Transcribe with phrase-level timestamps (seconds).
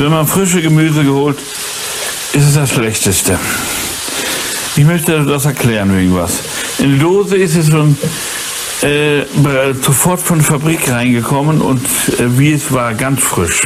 [0.00, 1.38] Wenn man frische Gemüse geholt,
[2.32, 3.38] ist es das Schlechteste.
[4.76, 6.40] Ich möchte das erklären wegen was.
[6.78, 7.98] In der Dose ist es schon
[8.80, 9.24] äh,
[9.82, 11.84] sofort von der Fabrik reingekommen und
[12.18, 13.60] äh, wie es war, ganz frisch.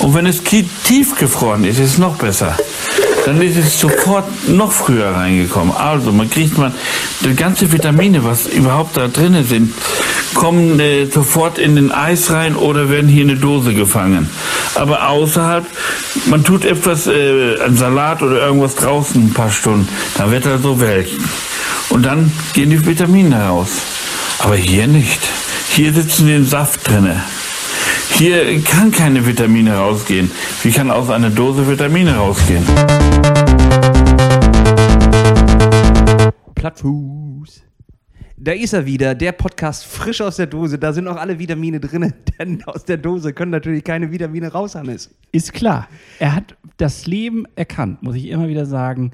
[0.00, 2.54] Und wenn es tiefgefroren ist, ist es noch besser.
[3.26, 5.74] Dann ist es sofort noch früher reingekommen.
[5.74, 6.72] Also man kriegt man
[7.24, 9.74] die ganze Vitamine, was überhaupt da drinnen sind,
[10.34, 14.30] kommen äh, sofort in den Eis rein oder werden hier in eine Dose gefangen.
[14.76, 15.66] Aber außerhalb,
[16.26, 20.60] man tut etwas, äh, ein Salat oder irgendwas draußen ein paar Stunden, dann wird er
[20.60, 21.28] so welchen.
[21.88, 23.70] Und dann gehen die Vitamine raus.
[24.38, 25.20] Aber hier nicht.
[25.70, 27.24] Hier sitzen die im Saft drinne.
[28.18, 30.30] Hier kann keine Vitamine rausgehen.
[30.62, 32.64] Wie kann aus einer Dose Vitamine rausgehen?
[36.54, 37.62] Plattfuß.
[38.38, 40.78] Da ist er wieder, der Podcast frisch aus der Dose.
[40.78, 44.76] Da sind auch alle Vitamine drin, denn aus der Dose können natürlich keine Vitamine raus,
[44.76, 45.14] Hannes.
[45.32, 45.86] Ist klar.
[46.18, 49.12] Er hat das Leben erkannt, muss ich immer wieder sagen.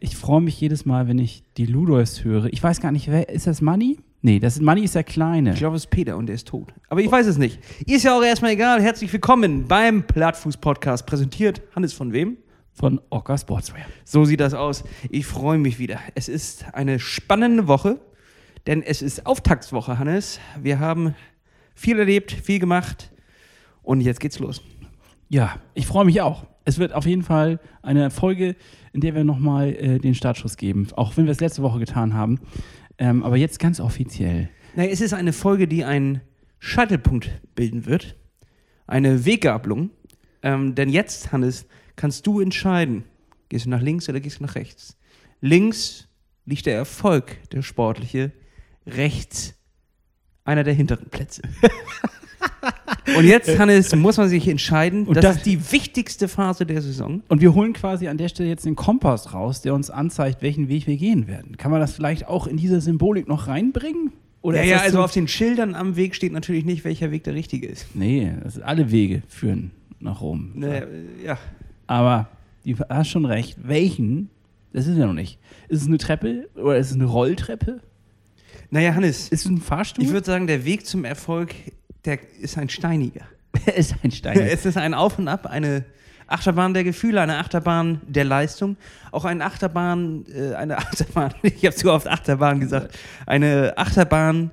[0.00, 2.46] Ich freue mich jedes Mal, wenn ich die Ludolfs höre.
[2.46, 4.00] Ich weiß gar nicht, wer ist das Money?
[4.22, 5.54] Nee, das ist, Money ist der Kleine.
[5.54, 6.74] Ich glaube, es ist Peter und der ist tot.
[6.90, 7.58] Aber ich weiß es nicht.
[7.86, 8.82] Ist ja auch erstmal egal.
[8.82, 11.06] Herzlich willkommen beim Plattfuß-Podcast.
[11.06, 12.36] Präsentiert Hannes von wem?
[12.74, 13.86] Von Orca Sportswear.
[14.04, 14.84] So sieht das aus.
[15.08, 16.00] Ich freue mich wieder.
[16.14, 17.98] Es ist eine spannende Woche,
[18.66, 20.38] denn es ist Auftaktswoche, Hannes.
[20.60, 21.14] Wir haben
[21.74, 23.10] viel erlebt, viel gemacht
[23.82, 24.60] und jetzt geht's los.
[25.30, 26.44] Ja, ich freue mich auch.
[26.66, 28.54] Es wird auf jeden Fall eine Folge,
[28.92, 32.12] in der wir nochmal äh, den Startschuss geben, auch wenn wir es letzte Woche getan
[32.12, 32.38] haben.
[33.00, 34.50] Ähm, aber jetzt ganz offiziell.
[34.76, 36.20] Na, es ist eine Folge, die einen
[36.58, 38.14] Scheitelpunkt bilden wird.
[38.86, 39.90] Eine Weggabelung.
[40.42, 43.04] Ähm, denn jetzt, Hannes, kannst du entscheiden.
[43.48, 44.98] Gehst du nach links oder gehst du nach rechts?
[45.40, 46.08] Links
[46.44, 48.32] liegt der Erfolg, der sportliche.
[48.86, 49.54] Rechts
[50.44, 51.42] einer der hinteren Plätze.
[53.16, 55.06] Und jetzt, Hannes, muss man sich entscheiden.
[55.06, 57.22] Und das, das- ist die wichtigste Phase der Saison.
[57.28, 60.68] Und wir holen quasi an der Stelle jetzt den Kompass raus, der uns anzeigt, welchen
[60.68, 61.56] Weg wir gehen werden.
[61.56, 64.12] Kann man das vielleicht auch in diese Symbolik noch reinbringen?
[64.42, 67.24] Oder ja, ja, also so- auf den Schildern am Weg steht natürlich nicht, welcher Weg
[67.24, 67.86] der richtige ist.
[67.94, 69.70] Nee, ist, alle Wege führen
[70.00, 70.52] nach Rom.
[70.54, 70.86] Ne,
[71.24, 71.36] ja.
[71.86, 72.28] Aber
[72.64, 73.56] du hast schon recht.
[73.62, 74.30] Welchen?
[74.72, 75.38] Das ist ja noch nicht.
[75.68, 77.80] Ist es eine Treppe oder ist es eine Rolltreppe?
[78.70, 80.04] Naja, Hannes, Ist es ein Fahrstuhl?
[80.04, 81.54] ich würde sagen, der Weg zum Erfolg,
[82.04, 83.22] der ist ein steiniger.
[83.76, 84.38] ist ein Stein.
[84.38, 85.84] Es ist ein Auf und Ab, eine
[86.26, 88.76] Achterbahn der Gefühle, eine Achterbahn der Leistung,
[89.10, 92.96] auch eine Achterbahn, äh, eine Achterbahn, ich habe zu oft Achterbahn gesagt,
[93.26, 94.50] eine Achterbahn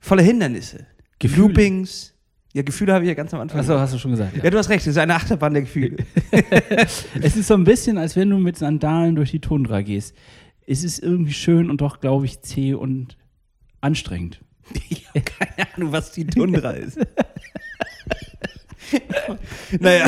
[0.00, 0.86] voller Hindernisse.
[1.18, 1.48] Gefühle.
[1.48, 2.12] Loopings.
[2.52, 3.60] Ja, Gefühle habe ich ja ganz am Anfang.
[3.60, 4.42] Achso, hast du schon gesagt.
[4.42, 5.96] Ja, du hast recht, es ist eine Achterbahn der Gefühle.
[7.20, 10.14] Es ist so ein bisschen, als wenn du mit Sandalen durch die Tundra gehst.
[10.66, 13.18] Es ist irgendwie schön und doch, glaube ich, zäh und
[13.80, 14.40] anstrengend.
[15.56, 16.98] Keine Ahnung, was die Tundra ist.
[19.80, 20.06] naja,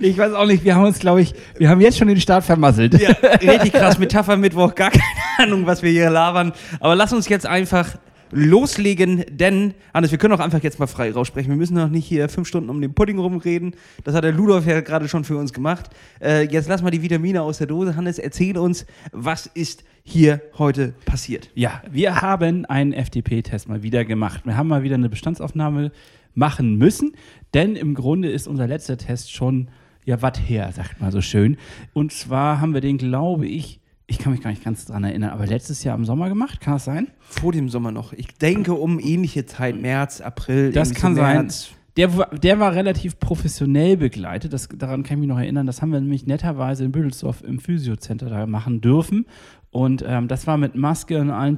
[0.00, 2.44] Ich weiß auch nicht, wir haben uns, glaube ich, wir haben jetzt schon den Start
[2.44, 2.94] vermasselt.
[3.00, 5.02] ja, richtig krass, Metapher-Mittwoch, gar keine
[5.38, 6.52] Ahnung, was wir hier labern.
[6.80, 7.96] Aber lass uns jetzt einfach
[8.36, 11.50] loslegen, denn, Hannes, wir können auch einfach jetzt mal frei raussprechen.
[11.50, 13.74] Wir müssen noch nicht hier fünf Stunden um den Pudding rumreden.
[14.04, 15.88] Das hat der Ludolf ja gerade schon für uns gemacht.
[16.20, 17.96] Äh, jetzt lass mal die Vitamine aus der Dose.
[17.96, 21.50] Hannes, erzähl uns, was ist hier heute passiert?
[21.54, 24.42] Ja, wir haben einen FDP-Test mal wieder gemacht.
[24.44, 25.90] Wir haben mal wieder eine Bestandsaufnahme
[26.34, 27.12] machen müssen,
[27.54, 29.68] denn im Grunde ist unser letzter Test schon,
[30.04, 31.56] ja, was her, sagt man so schön.
[31.94, 35.30] Und zwar haben wir den, glaube ich, ich kann mich gar nicht ganz dran erinnern,
[35.30, 37.08] aber letztes Jahr im Sommer gemacht, kann das sein?
[37.20, 38.12] Vor dem Sommer noch.
[38.12, 40.70] Ich denke um ähnliche Zeit, März, April.
[40.72, 41.36] Das kann so sein.
[41.38, 41.70] März.
[41.96, 44.52] Der, war- der war relativ professionell begleitet.
[44.52, 45.66] Das, daran kann ich mich noch erinnern.
[45.66, 49.24] Das haben wir nämlich netterweise in Büdelsdorf im Physiocenter da machen dürfen.
[49.70, 51.56] Und ähm, das war mit Maske und allen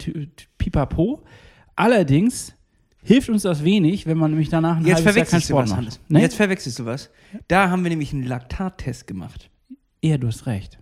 [0.58, 1.24] Pipapo.
[1.76, 2.54] Allerdings
[3.02, 6.00] hilft uns das wenig, wenn man nämlich danach ein Jetzt halbes Jahr keinen Sport macht.
[6.08, 6.20] Ne?
[6.20, 7.10] Jetzt verwechselst du was.
[7.48, 9.50] Da haben wir nämlich einen Laktattest gemacht.
[10.02, 10.78] Ja, du hast recht.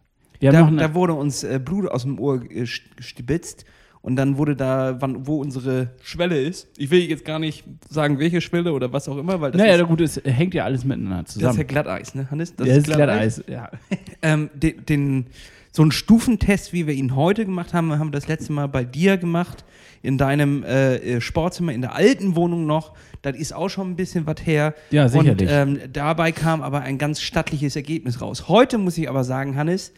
[0.52, 2.82] Wir haben Da, noch eine, da wurde uns äh, Blut aus dem Ohr äh, st-
[2.96, 3.64] gestibitzt
[4.02, 6.68] und dann wurde da, wann, wo unsere Schwelle ist.
[6.76, 9.74] Ich will jetzt gar nicht sagen, welche Schwelle oder was auch immer, weil das, naja,
[9.76, 11.58] ist, gut, es hängt ja alles miteinander das ist zusammen.
[11.58, 12.54] ja Glatteis, ne, Hannes?
[12.54, 13.42] Das ist Glatteis.
[13.48, 13.70] Ja.
[14.22, 15.26] Ähm, den, den,
[15.72, 18.82] so einen Stufentest, wie wir ihn heute gemacht haben, haben wir das letzte Mal bei
[18.82, 19.64] dir gemacht,
[20.02, 22.94] in deinem äh, äh, Sportzimmer, in der alten Wohnung noch.
[23.22, 24.74] Das ist auch schon ein bisschen was her.
[24.90, 25.48] Ja, sicherlich.
[25.48, 28.48] Und ähm, dabei kam aber ein ganz stattliches Ergebnis raus.
[28.48, 29.92] Heute muss ich aber sagen, Hannes,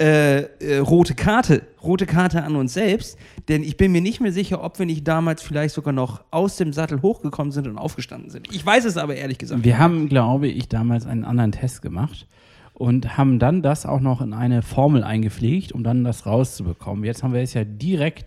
[0.00, 3.16] äh, äh, rote Karte, rote Karte an uns selbst,
[3.48, 6.56] denn ich bin mir nicht mehr sicher, ob wir nicht damals vielleicht sogar noch aus
[6.56, 8.52] dem Sattel hochgekommen sind und aufgestanden sind.
[8.52, 9.62] Ich weiß es aber ehrlich gesagt.
[9.62, 12.26] Wir haben, glaube ich, damals einen anderen Test gemacht
[12.72, 17.04] und haben dann das auch noch in eine Formel eingepflegt, um dann das rauszubekommen.
[17.04, 18.26] Jetzt haben wir es ja direkt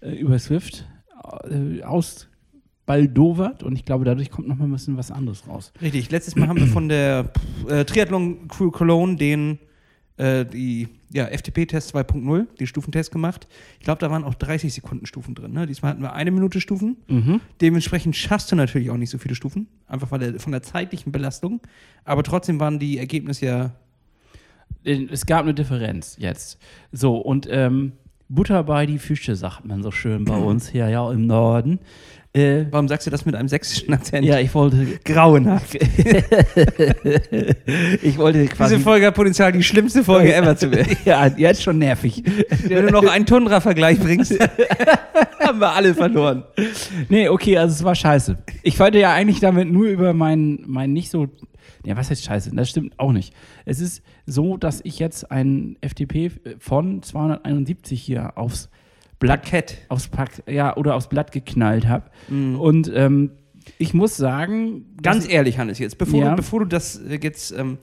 [0.00, 0.84] äh, über Swift
[1.48, 1.80] äh,
[2.86, 5.72] baldowert und ich glaube, dadurch kommt noch mal ein bisschen was anderes raus.
[5.80, 6.10] Richtig.
[6.10, 7.30] Letztes Mal haben wir von der
[7.68, 9.60] äh, Triathlon Crew Cologne den
[10.16, 13.46] äh, die ja, FTP-Test 2.0, die Stufentest gemacht.
[13.78, 15.52] Ich glaube, da waren auch 30 Sekunden Stufen drin.
[15.52, 15.66] Ne?
[15.66, 16.96] Diesmal hatten wir eine Minute Stufen.
[17.60, 21.12] Dementsprechend schaffst du natürlich auch nicht so viele Stufen, einfach weil der, von der zeitlichen
[21.12, 21.60] Belastung.
[22.04, 23.70] Aber trotzdem waren die Ergebnisse ja.
[24.84, 26.58] Es gab eine Differenz jetzt.
[26.92, 27.92] So, und ähm,
[28.28, 31.80] Butter bei die Fische, sagt man so schön bei uns hier ja im Norden.
[32.36, 34.26] Äh, Warum sagst du das mit einem sächsischen Akzent?
[34.26, 35.74] ja, ich wollte grauenhaft.
[38.02, 40.96] ich wollte quasi Diese Folge hat Potenzial, die schlimmste Folge ever zu werden.
[41.04, 42.24] ja, jetzt schon nervig.
[42.64, 44.36] Wenn du noch einen Tundra-Vergleich bringst,
[45.40, 46.42] haben wir alle verloren.
[47.08, 48.36] Nee, okay, also es war scheiße.
[48.64, 51.28] Ich wollte ja eigentlich damit nur über mein, mein nicht so.
[51.86, 52.50] Ja, was heißt scheiße?
[52.52, 53.32] Das stimmt auch nicht.
[53.64, 58.70] Es ist so, dass ich jetzt ein FTP von 271 hier aufs
[59.18, 62.10] Blatt, aufs Pack, ja, oder aufs Blatt geknallt habe.
[62.28, 63.30] Und ähm,
[63.78, 66.30] ich muss sagen, Ganz ehrlich, Hannes, jetzt, bevor, Ja.
[66.30, 67.78] du, bevor du das äh, jetzt ähm,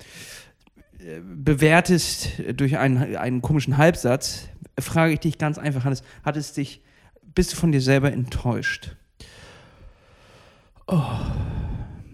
[0.99, 4.49] äh, bewertest durch einen, einen komischen Halbsatz,
[4.79, 6.83] frage ich dich ganz einfach, Hannes, hat es dich,
[7.33, 8.95] bist du von dir selber enttäuscht?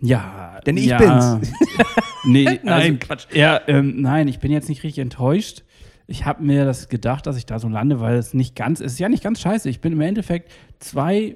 [0.02, 1.52] Ja, Denn ich ja, bin's.
[2.26, 3.26] nee, Nein, also, Quatsch.
[3.34, 5.64] Ja, ähm, nein, ich bin jetzt nicht richtig enttäuscht.
[6.08, 8.94] Ich habe mir das gedacht, dass ich da so lande, weil es nicht ganz, es
[8.94, 9.70] ist ja nicht ganz scheiße.
[9.70, 11.36] Ich bin im Endeffekt zwei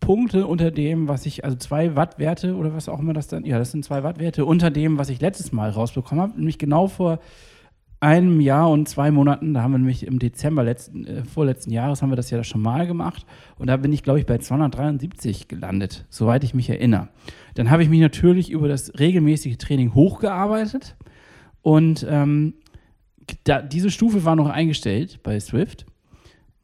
[0.00, 3.58] Punkte unter dem, was ich, also zwei Wattwerte oder was auch immer das dann, ja,
[3.58, 6.36] das sind zwei Wattwerte unter dem, was ich letztes Mal rausbekommen habe.
[6.36, 7.20] Nämlich genau vor
[8.00, 12.02] einem Jahr und zwei Monaten, da haben wir nämlich im Dezember letzten, äh, vorletzten Jahres
[12.02, 13.24] haben wir das ja schon mal gemacht
[13.58, 17.10] und da bin ich, glaube ich, bei 273 gelandet, soweit ich mich erinnere.
[17.54, 20.96] Dann habe ich mich natürlich über das regelmäßige Training hochgearbeitet
[21.62, 22.54] und ähm,
[23.44, 25.86] da, diese Stufe war noch eingestellt bei Swift.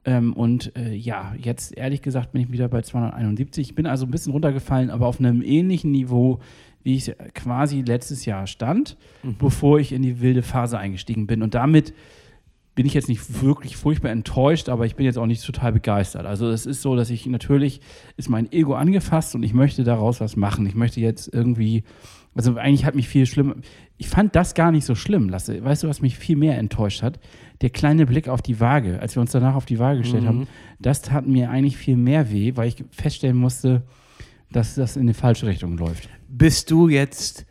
[0.04, 3.68] Ähm, und äh, ja, jetzt ehrlich gesagt bin ich wieder bei 271.
[3.68, 6.40] Ich bin also ein bisschen runtergefallen, aber auf einem ähnlichen Niveau,
[6.82, 8.96] wie ich quasi letztes Jahr stand,
[9.38, 11.42] bevor ich in die wilde Phase eingestiegen bin.
[11.42, 11.92] Und damit
[12.78, 16.26] bin ich jetzt nicht wirklich furchtbar enttäuscht, aber ich bin jetzt auch nicht total begeistert.
[16.26, 17.80] Also es ist so, dass ich natürlich,
[18.16, 20.64] ist mein Ego angefasst und ich möchte daraus was machen.
[20.64, 21.82] Ich möchte jetzt irgendwie,
[22.36, 23.56] also eigentlich hat mich viel schlimmer,
[23.98, 25.62] ich fand das gar nicht so schlimm, Lasse.
[25.62, 27.18] Weißt du, was mich viel mehr enttäuscht hat?
[27.60, 30.46] Der kleine Blick auf die Waage, als wir uns danach auf die Waage gestellt haben,
[30.78, 33.82] das tat mir eigentlich viel mehr weh, weil ich feststellen musste,
[34.52, 36.08] dass das in die falsche Richtung läuft.
[36.28, 37.44] Bist du jetzt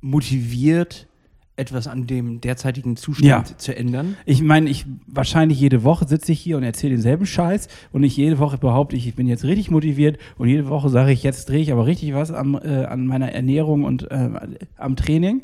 [0.00, 1.06] motiviert,
[1.54, 3.44] etwas an dem derzeitigen Zustand Ja.
[3.58, 4.16] zu ändern?
[4.26, 8.16] Ich meine, ich wahrscheinlich jede Woche sitze ich hier und erzähle denselben Scheiß und nicht
[8.16, 11.48] jede Woche behaupte ich, ich bin jetzt richtig motiviert und jede Woche sage ich, jetzt
[11.48, 14.30] drehe ich aber richtig was am, äh, an meiner Ernährung und äh,
[14.76, 15.42] am Training.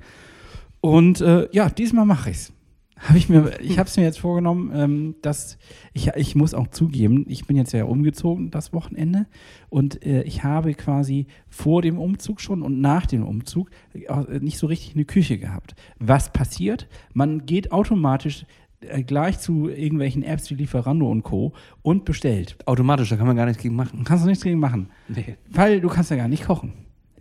[0.80, 2.52] Und äh, ja, diesmal mache ich's.
[2.98, 5.56] Hab ich mir, ich habe es mir jetzt vorgenommen, ähm, dass
[5.92, 9.26] ich, ich muss auch zugeben, ich bin jetzt ja umgezogen das Wochenende
[9.68, 14.58] und äh, ich habe quasi vor dem Umzug schon und nach dem Umzug äh, nicht
[14.58, 15.76] so richtig eine Küche gehabt.
[16.00, 16.88] Was passiert?
[17.14, 18.46] Man geht automatisch
[18.80, 21.52] äh, gleich zu irgendwelchen Apps wie Lieferando und Co.
[21.82, 22.56] und bestellt.
[22.66, 24.02] Automatisch, da kann man gar nichts gegen machen.
[24.04, 24.90] Kannst du nichts gegen machen.
[25.08, 25.36] Nee.
[25.48, 26.72] Weil du kannst ja gar nicht kochen.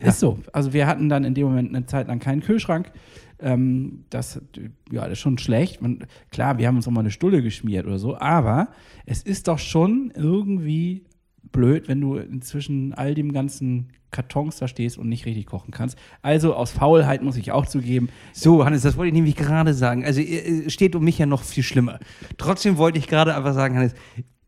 [0.01, 0.09] Ja.
[0.09, 0.39] Ist so.
[0.53, 2.91] Also wir hatten dann in dem Moment eine Zeit lang keinen Kühlschrank.
[3.39, 4.41] Ähm, das,
[4.91, 5.81] ja, das ist schon schlecht.
[5.81, 8.69] Man, klar, wir haben uns auch mal eine Stulle geschmiert oder so, aber
[9.05, 11.05] es ist doch schon irgendwie
[11.51, 15.97] blöd, wenn du inzwischen all dem ganzen Kartons da stehst und nicht richtig kochen kannst.
[16.21, 20.05] Also aus Faulheit muss ich auch zugeben, So, Hannes, das wollte ich nämlich gerade sagen.
[20.05, 20.21] Also
[20.67, 21.99] steht um mich ja noch viel schlimmer.
[22.37, 23.93] Trotzdem wollte ich gerade einfach sagen, Hannes,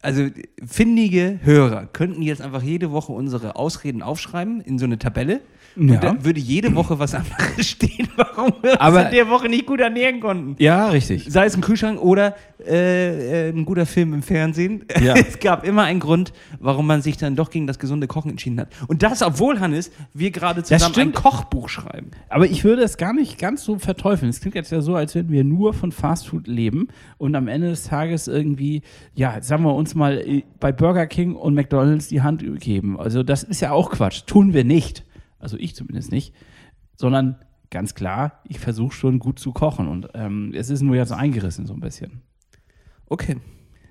[0.01, 0.27] also
[0.65, 5.41] findige Hörer könnten jetzt einfach jede Woche unsere Ausreden aufschreiben in so eine Tabelle.
[5.75, 5.99] Und Ja.
[5.99, 7.35] da würde jede Woche was anderes
[7.67, 10.55] stehen, warum wir uns Aber- in der Woche nicht gut ernähren konnten.
[10.61, 11.25] ja, richtig.
[11.29, 12.35] Sei es ein Kühlschrank oder
[12.65, 14.83] äh, äh, ein guter Film im Fernsehen.
[15.01, 15.15] Ja.
[15.15, 18.59] Es gab immer einen Grund, warum man sich dann doch gegen das gesunde Kochen entschieden
[18.59, 18.67] hat.
[18.87, 21.11] Und das, obwohl, Hannes, wir gerade zusammen ein.
[21.13, 22.11] Kochbuch schreiben.
[22.27, 24.29] Aber ich würde es gar nicht ganz so verteufeln.
[24.29, 27.69] Es klingt jetzt ja so, als würden wir nur von Fastfood leben und am Ende
[27.69, 28.81] des Tages irgendwie,
[29.15, 32.99] ja, sagen wir uns mal, äh, bei Burger King und McDonalds die Hand geben.
[32.99, 34.23] Also das ist ja auch Quatsch.
[34.25, 35.05] Tun wir nicht.
[35.39, 36.33] Also ich zumindest nicht.
[36.95, 37.37] Sondern
[37.69, 41.65] ganz klar, ich versuche schon gut zu kochen und ähm, es ist nur jetzt eingerissen
[41.65, 42.21] so ein bisschen.
[43.07, 43.37] Okay.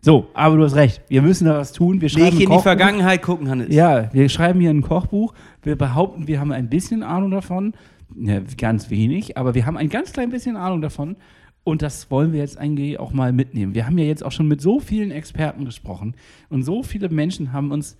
[0.01, 1.03] So, aber du hast recht.
[1.09, 2.01] Wir müssen da was tun.
[2.01, 2.59] Wir schreiben Nicht in die.
[2.61, 3.75] Vergangenheit gucken, Hannes.
[3.75, 5.35] Ja, wir schreiben hier ein Kochbuch.
[5.63, 7.75] Wir behaupten, wir haben ein bisschen Ahnung davon.
[8.17, 11.17] Ja, ganz wenig, aber wir haben ein ganz klein bisschen Ahnung davon.
[11.65, 13.75] Und das wollen wir jetzt eigentlich auch mal mitnehmen.
[13.75, 16.15] Wir haben ja jetzt auch schon mit so vielen Experten gesprochen
[16.49, 17.99] und so viele Menschen haben uns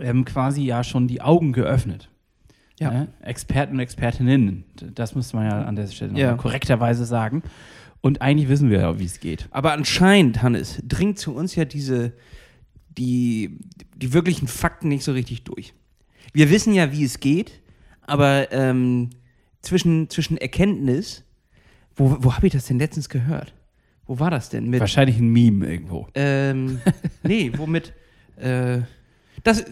[0.00, 2.10] ähm, quasi ja schon die Augen geöffnet.
[2.80, 2.90] Ja.
[2.90, 3.08] Ne?
[3.22, 4.64] Experten und Expertinnen.
[4.94, 6.34] Das muss man ja an der Stelle Ja.
[6.34, 7.42] korrekterweise sagen.
[8.00, 9.46] Und eigentlich wissen wir ja, wie es geht.
[9.50, 12.14] Aber anscheinend, Hannes, dringt zu uns ja diese,
[12.96, 13.58] die,
[13.94, 15.74] die wirklichen Fakten nicht so richtig durch.
[16.32, 17.60] Wir wissen ja, wie es geht,
[18.00, 19.10] aber ähm,
[19.60, 21.24] zwischen, zwischen Erkenntnis,
[21.96, 23.52] wo, wo habe ich das denn letztens gehört?
[24.06, 24.70] Wo war das denn?
[24.70, 26.08] Mit, Wahrscheinlich ein Meme irgendwo.
[26.14, 26.80] ähm,
[27.22, 27.92] nee, womit?
[28.36, 28.80] Äh,
[29.44, 29.64] das,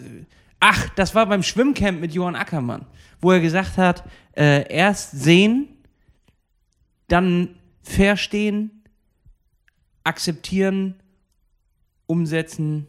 [0.59, 2.85] ach, das war beim Schwimmcamp mit Johann Ackermann,
[3.21, 4.03] wo er gesagt hat,
[4.35, 5.67] äh, erst sehen,
[7.07, 8.83] dann verstehen,
[10.03, 10.95] akzeptieren,
[12.05, 12.87] umsetzen.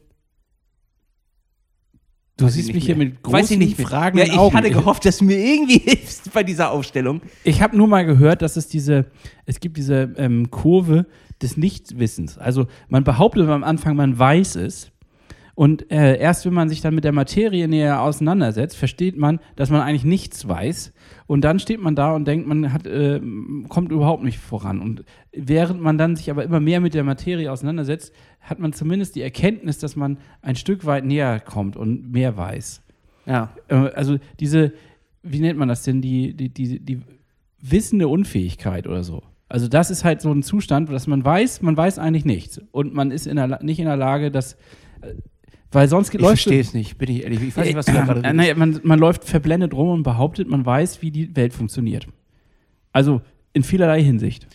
[2.37, 3.09] Du Weiß siehst mich hier mehr.
[3.09, 3.81] mit Weiß ich großen nicht.
[3.81, 4.57] Fragen Ja, ich Augen.
[4.57, 7.21] hatte gehofft, dass du mir irgendwie hilfst bei dieser Aufstellung.
[7.45, 9.11] Ich habe nur mal gehört, dass es diese,
[9.45, 11.07] es gibt diese ähm, Kurve
[11.43, 12.39] des Nichtwissens.
[12.39, 14.91] Also man behauptet am Anfang, man weiß es.
[15.61, 19.69] Und äh, erst wenn man sich dann mit der Materie näher auseinandersetzt, versteht man, dass
[19.69, 20.91] man eigentlich nichts weiß.
[21.27, 23.21] Und dann steht man da und denkt, man hat, äh,
[23.69, 24.81] kommt überhaupt nicht voran.
[24.81, 29.17] Und während man dann sich aber immer mehr mit der Materie auseinandersetzt, hat man zumindest
[29.17, 32.81] die Erkenntnis, dass man ein Stück weit näher kommt und mehr weiß.
[33.27, 33.53] Ja.
[33.69, 34.73] Äh, also diese,
[35.23, 37.03] wie nennt man das denn, die, die, die, die
[37.61, 39.25] wissende Unfähigkeit oder so.
[39.51, 42.63] Also das ist halt so ein Zustand, dass man weiß, man weiß eigentlich nichts.
[42.73, 44.55] Und man ist in der, nicht in der Lage, das,
[45.03, 45.13] äh,
[45.73, 47.43] weil sonst Ich läuft verstehe es nicht, bin ich ehrlich.
[47.43, 50.03] Ich weiß nicht, was du da gerade äh, naja, man, man läuft verblendet rum und
[50.03, 52.09] behauptet, man weiß, wie die Welt funktioniert.
[52.93, 53.21] Also
[53.53, 54.47] in vielerlei Hinsicht.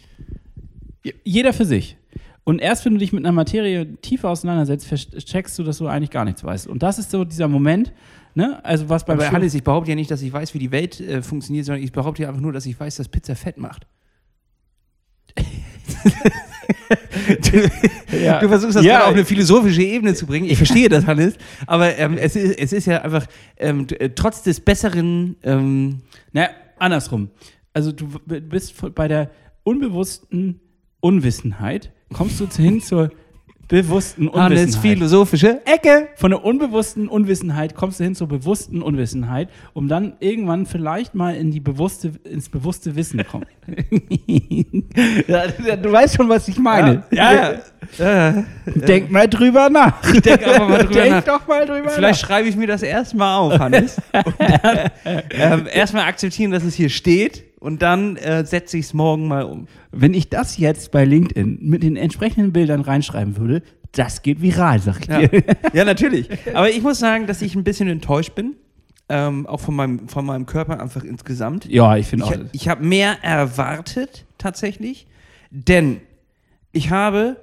[1.23, 1.97] Jeder für sich.
[2.43, 4.87] Und erst wenn du dich mit einer Materie tiefer auseinandersetzt,
[5.25, 6.67] checkst du, dass du eigentlich gar nichts weißt.
[6.67, 7.91] Und das ist so dieser Moment,
[8.35, 8.63] ne?
[8.63, 10.99] Also was beim Aber Hannes, ich behaupte ja nicht, dass ich weiß, wie die Welt
[10.99, 13.87] äh, funktioniert, sondern ich behaupte ja einfach nur, dass ich weiß, dass Pizza Fett macht.
[18.11, 18.39] Ja.
[18.39, 18.97] Du versuchst das Ja.
[18.97, 20.45] gerade auf eine philosophische Ebene zu bringen.
[20.49, 21.35] Ich verstehe das, Hannes.
[21.67, 23.25] Aber ähm, es, ist, es ist ja einfach,
[23.57, 27.29] ähm, äh, trotz des besseren, ähm, Na, andersrum.
[27.73, 29.31] Also du bist bei der
[29.63, 30.61] unbewussten
[31.01, 33.11] Unwissenheit, kommst du hin zur
[33.67, 34.81] bewussten Hannes Unwissenheit.
[34.81, 36.09] philosophische Ecke.
[36.15, 41.35] Von der unbewussten Unwissenheit kommst du hin zur bewussten Unwissenheit, um dann irgendwann vielleicht mal
[41.35, 43.45] in die bewusste, ins bewusste Wissen kommen.
[45.27, 47.03] ja, du weißt schon, was ich meine.
[47.11, 47.53] ja.
[47.97, 48.43] ja.
[48.65, 50.01] Denk mal drüber nach.
[50.11, 51.23] Denk einfach mal drüber Denk nach.
[51.23, 53.97] doch mal drüber Vielleicht schreibe ich mir das erstmal auf, Hannes.
[54.13, 54.91] Und dann,
[55.31, 59.43] ähm, erstmal akzeptieren, dass es hier steht und dann äh, setze ich es morgen mal
[59.43, 59.67] um.
[59.91, 63.61] Wenn ich das jetzt bei LinkedIn mit den entsprechenden Bildern reinschreiben würde,
[63.93, 65.25] das geht viral, sag ich Ja.
[65.27, 65.43] dir.
[65.73, 66.29] ja, natürlich.
[66.53, 68.55] Aber ich muss sagen, dass ich ein bisschen enttäuscht bin.
[69.07, 71.65] Ähm, auch von meinem, von meinem Körper einfach insgesamt.
[71.65, 72.33] Ja, ich finde auch.
[72.53, 75.05] Ich habe mehr erwartet, tatsächlich.
[75.51, 76.01] Denn
[76.71, 77.37] ich habe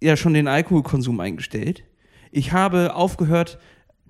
[0.00, 1.82] ja schon den Alkoholkonsum eingestellt.
[2.30, 3.58] Ich habe aufgehört,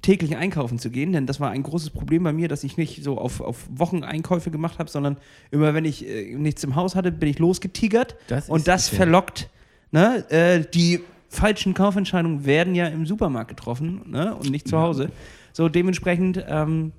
[0.02, 3.02] täglich einkaufen zu gehen, denn das war ein großes Problem bei mir, dass ich nicht
[3.02, 5.16] so auf, auf Wocheneinkäufe gemacht habe, sondern
[5.50, 8.16] immer, wenn ich äh, nichts im Haus hatte, bin ich losgetigert.
[8.26, 8.96] Das und das gefährlich.
[8.96, 9.50] verlockt.
[9.92, 10.24] Ne?
[10.30, 14.34] Äh, die falschen Kaufentscheidungen werden ja im Supermarkt getroffen ne?
[14.34, 15.10] und nicht zu Hause.
[15.52, 16.92] So dementsprechend ähm,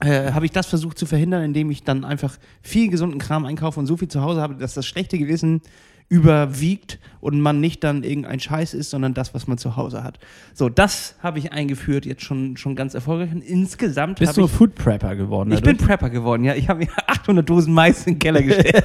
[0.00, 3.78] äh, habe ich das versucht zu verhindern, indem ich dann einfach viel gesunden Kram einkaufe
[3.78, 5.62] und so viel zu Hause habe, dass das schlechte Gewissen
[6.08, 10.18] überwiegt und man nicht dann irgendein Scheiß ist, sondern das, was man zu Hause hat.
[10.52, 13.32] So, das habe ich eingeführt, jetzt schon, schon ganz erfolgreich.
[13.32, 14.50] Und insgesamt Bist du ich.
[14.50, 15.50] Food Prepper geworden?
[15.52, 15.78] Ich bin?
[15.78, 16.54] Prepper geworden, ja.
[16.54, 18.84] Ich habe mir 800 Dosen Mais in den Keller gestellt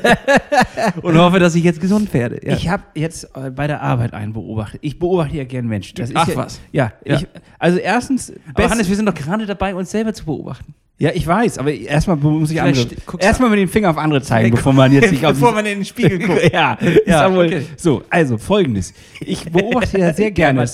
[1.01, 2.39] und hoffe, dass ich jetzt gesund werde.
[2.45, 2.55] Ja.
[2.55, 4.79] Ich habe jetzt äh, bei der Arbeit einen beobachtet.
[4.81, 5.95] Ich beobachte ja gern Menschen.
[5.95, 6.61] Das ist Ach ja, was.
[6.71, 7.15] Ja, Ja.
[7.17, 7.27] Ich,
[7.59, 8.31] also erstens.
[8.53, 10.73] Aber Hannes, wir sind doch gerade dabei, uns selber zu beobachten.
[10.99, 13.23] Ja, ich weiß, aber erstmal muss ich Vielleicht andere.
[13.23, 15.79] Erstmal mit dem Finger auf andere zeigen, bevor man jetzt nicht auf Bevor man in
[15.79, 16.51] den Spiegel guckt.
[16.51, 17.45] ja, Ja, wohl.
[17.45, 17.61] okay.
[17.77, 18.93] So, also folgendes.
[19.21, 20.65] Ich beobachte ja sehr gerne.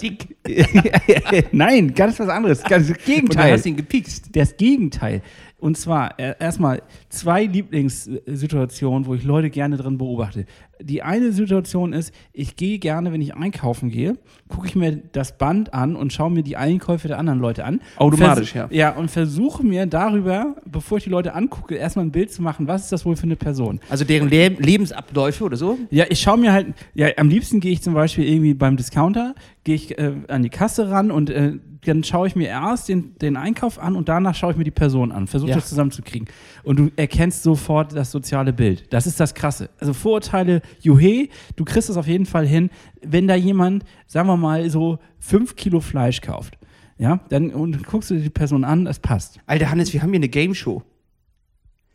[1.51, 2.63] Nein, ganz was anderes.
[2.63, 3.51] Ganz das Und Gegenteil.
[3.51, 4.25] du hast ihn gepikst.
[4.34, 5.22] Das Gegenteil.
[5.60, 6.82] Und zwar äh, erstmal
[7.15, 10.45] zwei Lieblingssituationen, wo ich Leute gerne drin beobachte.
[10.81, 14.17] Die eine Situation ist, ich gehe gerne, wenn ich einkaufen gehe,
[14.50, 17.81] gucke ich mir das Band an und schaue mir die Einkäufe der anderen Leute an.
[17.98, 18.67] Automatisch, ja.
[18.72, 22.67] Ja, und versuche mir darüber, bevor ich die Leute angucke, erstmal ein Bild zu machen,
[22.67, 23.79] was ist das wohl für eine Person.
[23.89, 25.77] Also deren Le Lebensabläufe oder so?
[25.91, 29.34] Ja, ich schaue mir halt, ja, am liebsten gehe ich zum Beispiel irgendwie beim Discounter,
[29.63, 31.53] gehe ich äh, an die Kasse ran und äh,
[31.86, 34.72] dann schaue ich mir erst den, den Einkauf an und danach schaue ich mir die
[34.72, 35.55] Person an, versuche Ja.
[35.57, 36.27] das zusammenzukriegen.
[36.63, 38.91] Und du erkennst sofort das soziale Bild.
[38.91, 39.69] Das ist das Krasse.
[39.79, 42.71] Also Vorurteile, juhe, du kriegst es auf jeden Fall hin,
[43.01, 46.57] wenn da jemand, sagen wir mal, so fünf Kilo Fleisch kauft.
[46.97, 49.39] Ja, dann und guckst du die Person an, das passt.
[49.45, 50.81] Alter Hannes, wir haben hier eine Game Show.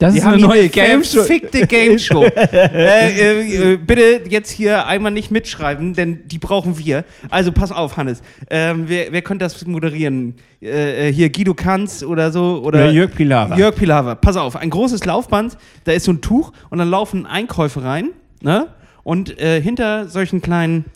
[0.01, 2.25] Das Wir hier eine verfickte Game Show.
[2.35, 7.05] äh, äh, äh, bitte jetzt hier einmal nicht mitschreiben, denn die brauchen wir.
[7.29, 8.23] Also pass auf, Hannes.
[8.49, 10.37] Ähm, wer, wer könnte das moderieren?
[10.63, 12.63] Äh, äh, hier Guido Kanz oder so?
[12.65, 13.59] Oder, Oder Jörg Pilawa.
[13.59, 14.15] Jörg Pilawa.
[14.15, 18.09] Pass auf, ein großes Laufband, da ist so ein Tuch und dann laufen Einkäufe rein.
[18.41, 18.69] Ne?
[19.03, 20.87] Und äh, hinter solchen kleinen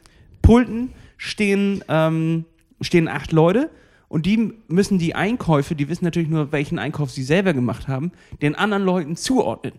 [0.40, 2.46] Pulten stehen, ähm,
[2.80, 3.68] stehen acht Leute.
[4.14, 8.12] Und die müssen die Einkäufe, die wissen natürlich nur, welchen Einkauf sie selber gemacht haben,
[8.42, 9.72] den anderen Leuten zuordnen.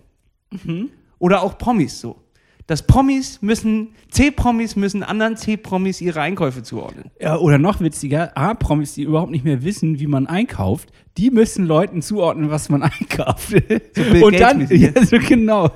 [1.20, 2.18] Oder auch Promis so.
[2.68, 7.12] Dass Promis müssen, C-Promis müssen anderen C-Promis ihre Einkäufe zuordnen.
[7.22, 11.66] Ja, oder noch witziger, A-Promis, die überhaupt nicht mehr wissen, wie man einkauft, die müssen
[11.66, 13.50] Leuten zuordnen, was man einkauft.
[13.50, 15.70] Bill Und dann, ja, so genau.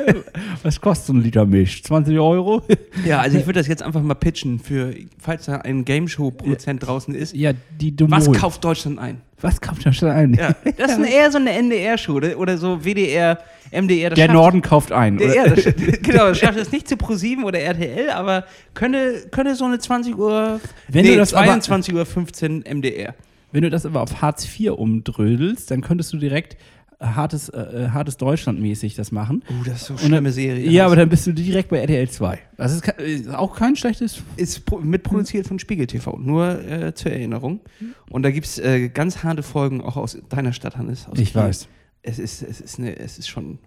[0.62, 1.84] was kostet so ein Liter Milch?
[1.84, 2.62] 20 Euro?
[3.04, 7.14] Ja, also ich würde das jetzt einfach mal pitchen für, falls da ein Game-Show-Produzent draußen
[7.14, 7.36] ist.
[7.36, 8.18] Ja, die Dumol.
[8.18, 9.20] Was kauft Deutschland ein?
[9.40, 10.34] Was kauft schon ein?
[10.34, 13.38] Ja, das ist eher so eine NDR-Show oder, oder so WDR,
[13.70, 14.10] MDR.
[14.10, 15.16] das Der Norden kauft ein.
[15.18, 15.34] Der, oder?
[15.36, 15.64] ja, das,
[16.02, 18.44] genau, das schafft es nicht zu ProSieben oder RTL, aber
[18.74, 23.14] könne, könne so eine 20 Uhr, Wenn nee, du das aber- 22 Uhr 15 MDR.
[23.52, 26.56] Wenn du das aber auf Hartz IV umdrödelst, dann könntest du direkt
[27.00, 29.42] hartes, äh, hartes Deutschland mäßig das machen.
[29.50, 30.68] Oh, das ist so Und dann- Serie.
[30.70, 32.38] Ja, aber dann bist du direkt bei RTL 2.
[32.56, 34.22] Das ist, ist auch kein schlechtes.
[34.36, 37.60] ist pro- mitproduziert von Spiegel TV, nur äh, zur Erinnerung.
[38.08, 41.06] Und da gibt es äh, ganz harte Folgen auch aus deiner Stadt, Hannes.
[41.16, 41.42] Ich Kiel.
[41.42, 41.68] weiß.
[42.08, 43.58] Es ist, es ist, eine, es ist schon.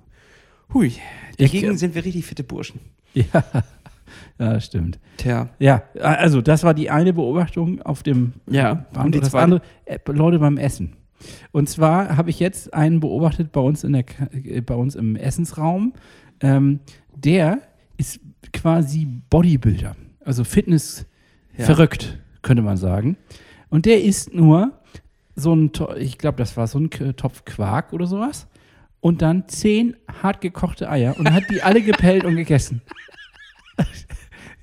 [0.74, 0.88] Hui.
[0.88, 2.80] Ich- Dagegen sind wir richtig fitte Burschen.
[3.14, 3.44] Ja,
[4.38, 5.00] ja stimmt.
[5.18, 5.50] Tja.
[5.60, 9.06] Ja, also das war die eine Beobachtung auf dem Ja, Band.
[9.08, 9.44] und die das zweite?
[9.44, 10.96] andere, äh, Leute beim Essen.
[11.52, 15.16] Und zwar habe ich jetzt einen beobachtet bei uns, in der, äh, bei uns im
[15.16, 15.94] Essensraum.
[16.40, 16.80] Ähm,
[17.16, 17.62] der
[17.98, 18.20] ist
[18.54, 21.06] quasi Bodybuilder, also Fitness
[21.58, 21.66] Ja.
[21.66, 23.18] verrückt, könnte man sagen.
[23.70, 24.79] Und der isst nur
[25.40, 28.48] so ein, ich glaube, das war so ein Topf Quark oder sowas.
[29.02, 32.82] Und dann zehn hart gekochte Eier und hat die alle gepellt und gegessen.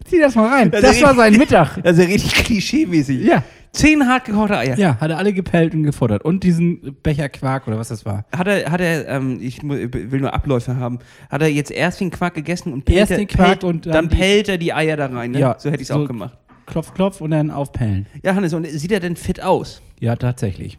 [0.04, 0.70] Zieh das mal rein.
[0.70, 1.78] Das Das war sein Mittag.
[1.84, 3.22] Also richtig klischee-mäßig.
[3.26, 3.42] Ja,
[3.72, 4.78] Zehn hart gekochte Eier.
[4.78, 6.24] ja, hat er alle gepellt und gefuttert.
[6.24, 8.24] Und diesen Becher Quark oder was das war.
[8.34, 12.10] Hat er, hat er ähm, ich will nur Abläufe haben, hat er jetzt erst den
[12.10, 14.72] Quark gegessen und pellt Erst er- den Quark pellt, und dann dann pellt er die
[14.72, 15.32] Eier da rein.
[15.32, 15.40] Ne?
[15.40, 16.38] Ja, so hätte ich es so- auch gemacht.
[16.66, 18.06] Klopf, klopf und dann aufpellen.
[18.22, 19.80] Ja, Hannes, und sieht er denn fit aus?
[20.00, 20.78] Ja, tatsächlich.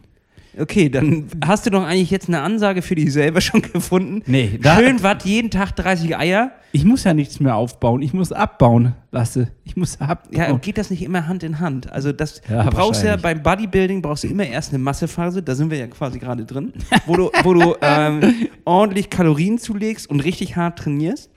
[0.60, 4.22] Okay, dann hast du doch eigentlich jetzt eine Ansage für dich selber schon gefunden.
[4.26, 6.50] Nee, da- Schön watt, jeden Tag 30 Eier.
[6.72, 8.02] Ich muss ja nichts mehr aufbauen.
[8.02, 9.48] Ich muss abbauen, Lasse.
[9.64, 10.34] Ich muss abbauen.
[10.36, 11.90] Ja, und geht das nicht immer Hand in Hand?
[11.92, 15.54] Also das, Ja, du brauchst ja beim Bodybuilding brauchst du immer erst eine Massephase, da
[15.54, 16.72] sind wir ja quasi gerade drin,
[17.06, 21.30] wo du, wo du ähm, ordentlich Kalorien zulegst und richtig hart trainierst.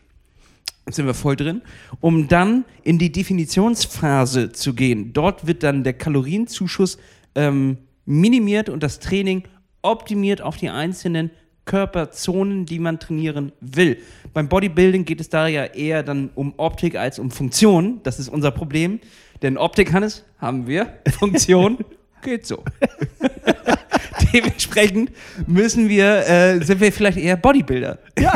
[0.92, 1.62] Sind wir voll drin,
[2.00, 5.14] um dann in die Definitionsphase zu gehen.
[5.14, 6.98] Dort wird dann der Kalorienzuschuss
[7.36, 9.44] ähm, minimiert und das Training
[9.82, 11.32] optimiert auf die einzelnen
[11.66, 13.98] Körperzonen, die man trainieren will.
[14.34, 18.02] Beim Bodybuilding geht es da ja eher dann um Optik als um Funktion.
[18.04, 19.00] Das ist unser Problem.
[19.42, 21.00] Denn Optik, Hannes, haben wir.
[21.20, 21.78] Funktion
[22.22, 22.64] geht so.
[24.34, 25.12] Dementsprechend
[25.48, 28.00] müssen wir, äh, sind wir vielleicht eher Bodybuilder.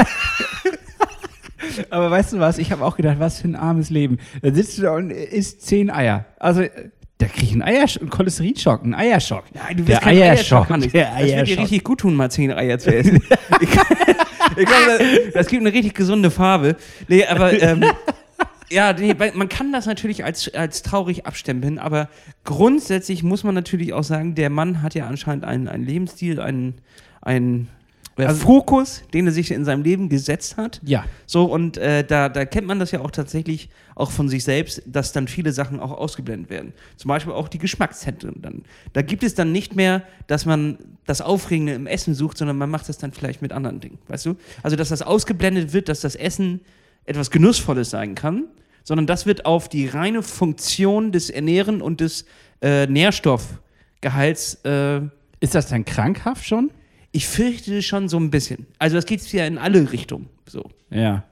[1.90, 2.58] Aber weißt du was?
[2.58, 4.18] Ich habe auch gedacht, was für ein armes Leben.
[4.42, 6.26] Da sitzt du da und isst zehn Eier.
[6.40, 6.70] Also, äh,
[7.18, 9.46] da krieg ich einen, Eiersch einen Cholesterinschock, einen Eierschock.
[9.54, 10.92] Nein, du Der wirst kein Eierschock, Hannes.
[10.92, 11.60] Der Das wird dir Eierschock.
[11.60, 13.16] richtig gut tun, mal zehn Eier zu essen.
[13.62, 16.76] ich glaube, das, das gibt eine richtig gesunde Farbe.
[17.08, 17.86] Nee, aber ähm,
[18.70, 22.10] ja, nee, man kann das natürlich als, als traurig abstempeln, aber
[22.44, 26.76] grundsätzlich muss man natürlich auch sagen, der Mann hat ja anscheinend einen, einen Lebensstil, einen,
[27.22, 27.70] einen
[28.18, 30.82] äh, Also- Fokus, den er sich in seinem Leben gesetzt hat.
[30.84, 31.06] Ja.
[31.26, 34.82] So, und äh, da, da kennt man das ja auch tatsächlich auch von sich selbst,
[34.86, 36.74] dass dann viele Sachen auch ausgeblendet werden.
[36.98, 38.64] Zum Beispiel auch die Geschmackszentren dann.
[38.94, 42.70] Da gibt es dann nicht mehr, dass man das Aufregende im Essen sucht, sondern man
[42.70, 44.36] macht das dann vielleicht mit anderen Dingen, weißt du?
[44.64, 46.62] Also, dass das ausgeblendet wird, dass das Essen
[47.06, 48.46] etwas Genussvolles sein kann,
[48.84, 52.26] sondern das wird auf die reine Funktion des Ernähren und des
[52.62, 55.02] äh, Nährstoffgehalts äh,
[55.40, 56.72] Ist das dann krankhaft schon?
[57.16, 58.68] Ich fürchte schon so ein bisschen.
[58.78, 60.28] Also das geht ja in alle Richtungen.
[60.50, 60.64] So.
[60.90, 61.24] Ja.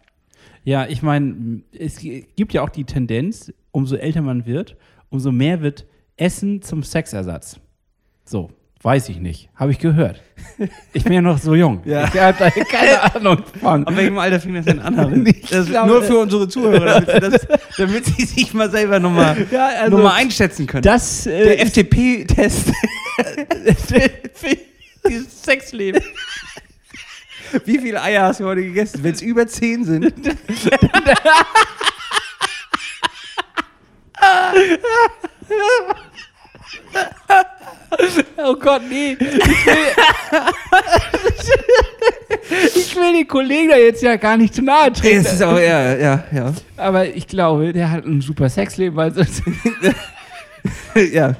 [0.63, 4.77] Ja, ich meine, es gibt ja auch die Tendenz, umso älter man wird,
[5.09, 7.59] umso mehr wird Essen zum Sexersatz.
[8.23, 8.49] So,
[8.81, 9.49] weiß ich nicht.
[9.55, 10.21] Habe ich gehört.
[10.93, 11.81] Ich bin ja noch so jung.
[11.85, 12.05] Ja.
[12.05, 13.85] Ich habe da keine Ahnung von.
[13.85, 14.95] Ab welchem Alter fing das denn an?
[15.49, 19.45] Das glaube- nur für unsere Zuhörer, damit, sie das, damit sie sich mal selber nochmal
[19.51, 20.83] Ja, also- noch mal einschätzen können.
[20.83, 22.71] Das, Der äh, FTP-Test
[23.85, 24.09] für
[25.07, 26.01] dieses Sexleben.
[27.65, 29.03] Wie viele Eier hast du heute gegessen?
[29.03, 30.13] Wenn es über 10 sind.
[38.37, 39.15] oh Gott, nee.
[39.19, 39.77] Ich will,
[42.75, 45.23] ich will den Kollegen da jetzt ja gar nicht zu nahe treten.
[45.23, 46.53] Das ist auch, ja, ja, ja.
[46.77, 49.43] Aber ich glaube, der hat ein super Sexleben, weil sonst
[51.11, 51.35] ja.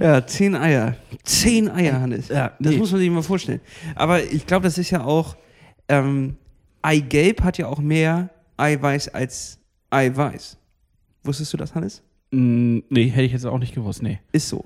[0.00, 0.96] Ja, zehn Eier.
[1.24, 2.28] Zehn Eier, Hannes.
[2.28, 2.78] Ja, das nee.
[2.78, 3.60] muss man sich mal vorstellen.
[3.94, 5.36] Aber ich glaube, das ist ja auch,
[5.88, 6.36] ähm,
[6.82, 9.58] Eigelb hat ja auch mehr Eiweiß als
[9.90, 10.56] Eiweiß.
[11.24, 12.02] Wusstest du das, Hannes?
[12.30, 14.18] Mm, nee, hätte ich jetzt auch nicht gewusst, nee.
[14.32, 14.64] Ist so.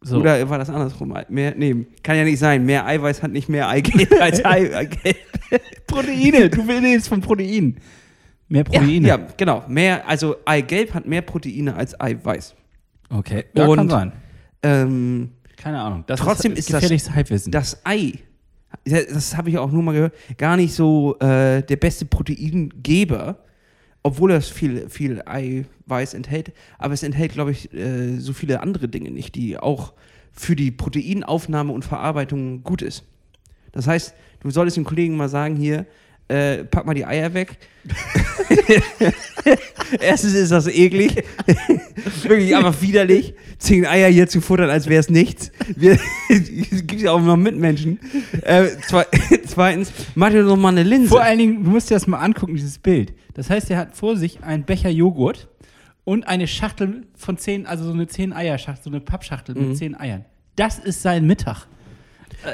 [0.00, 0.18] So.
[0.20, 1.12] Oder war das andersrum?
[1.28, 2.64] Mehr, nee, kann ja nicht sein.
[2.64, 5.16] Mehr Eiweiß hat nicht mehr Eigelb als Ei- Eigelb.
[5.86, 7.78] Proteine, du willst von Proteinen.
[8.48, 9.08] Mehr Proteine.
[9.08, 9.64] Ja, ja, genau.
[9.68, 12.54] Mehr, also Eigelb hat mehr Proteine als Eiweiß.
[13.10, 14.12] Okay, ja, kann Und- sein.
[14.62, 16.04] Ähm, Keine Ahnung.
[16.06, 17.52] Das Trotzdem ist, ist das- gefährliches Halbwissen.
[17.52, 18.12] das Ei,
[18.84, 23.38] das habe ich auch nur mal gehört, gar nicht so äh, der beste Proteingeber,
[24.02, 26.52] obwohl es viel, viel Eiweiß enthält.
[26.78, 29.92] Aber es enthält, glaube ich, äh, so viele andere Dinge nicht, die auch
[30.32, 33.04] für die Proteinaufnahme und Verarbeitung gut ist.
[33.72, 35.86] Das heißt, du solltest den Kollegen mal sagen, hier,
[36.28, 37.56] äh, pack mal die Eier weg.
[40.00, 41.24] Erstens ist das eklig.
[42.22, 43.34] Wirklich einfach widerlich.
[43.58, 45.50] Zehn Eier hier zu futtern, als wäre es nichts.
[45.74, 45.92] Wir,
[46.28, 46.46] es
[46.86, 47.98] gibt ja auch noch Mitmenschen.
[48.42, 49.06] Äh, zwe
[49.46, 51.08] zweitens, mach dir doch mal eine Linse.
[51.08, 53.14] Vor allen Dingen, du musst dir das mal angucken, dieses Bild.
[53.34, 55.48] Das heißt, er hat vor sich einen Becher Joghurt
[56.04, 59.68] und eine Schachtel von zehn, also so eine zehn Eier-Schachtel, so eine Pappschachtel Mhm.
[59.68, 60.24] mit zehn Eiern.
[60.56, 61.66] Das ist sein Mittag.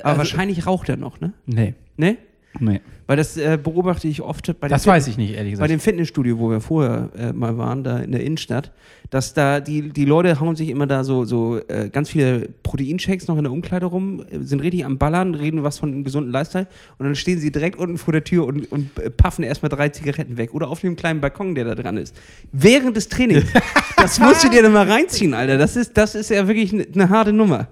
[0.02, 1.32] Aber wahrscheinlich raucht er noch, ne?
[1.46, 1.74] Nee.
[1.96, 2.16] Ne?
[2.60, 2.80] Nee.
[3.06, 5.70] Weil das äh, beobachte ich oft bei Das weiß ich nicht, ehrlich Bei gesagt.
[5.70, 8.72] dem Fitnessstudio, wo wir vorher äh, mal waren, da in der Innenstadt,
[9.10, 13.28] dass da die, die Leute hauen sich immer da so, so äh, ganz viele Proteinshakes
[13.28, 16.32] noch in der Umkleide rum, äh, sind richtig am Ballern, reden was von einem gesunden
[16.32, 16.66] Lifestyle
[16.98, 19.90] und dann stehen sie direkt unten vor der Tür und, und äh, paffen erstmal drei
[19.90, 22.16] Zigaretten weg oder auf dem kleinen Balkon, der da dran ist.
[22.52, 23.44] Während des Trainings.
[23.96, 25.58] das musst du dir dann mal reinziehen, Alter.
[25.58, 27.68] Das ist, das ist ja wirklich eine ne harte Nummer.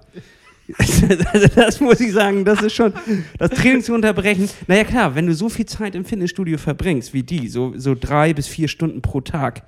[0.78, 1.06] Also
[1.54, 2.92] das muss ich sagen, das ist schon,
[3.38, 4.48] das Training zu unterbrechen.
[4.66, 8.32] Naja klar, wenn du so viel Zeit im Fitnessstudio verbringst wie die, so, so drei
[8.32, 9.62] bis vier Stunden pro Tag,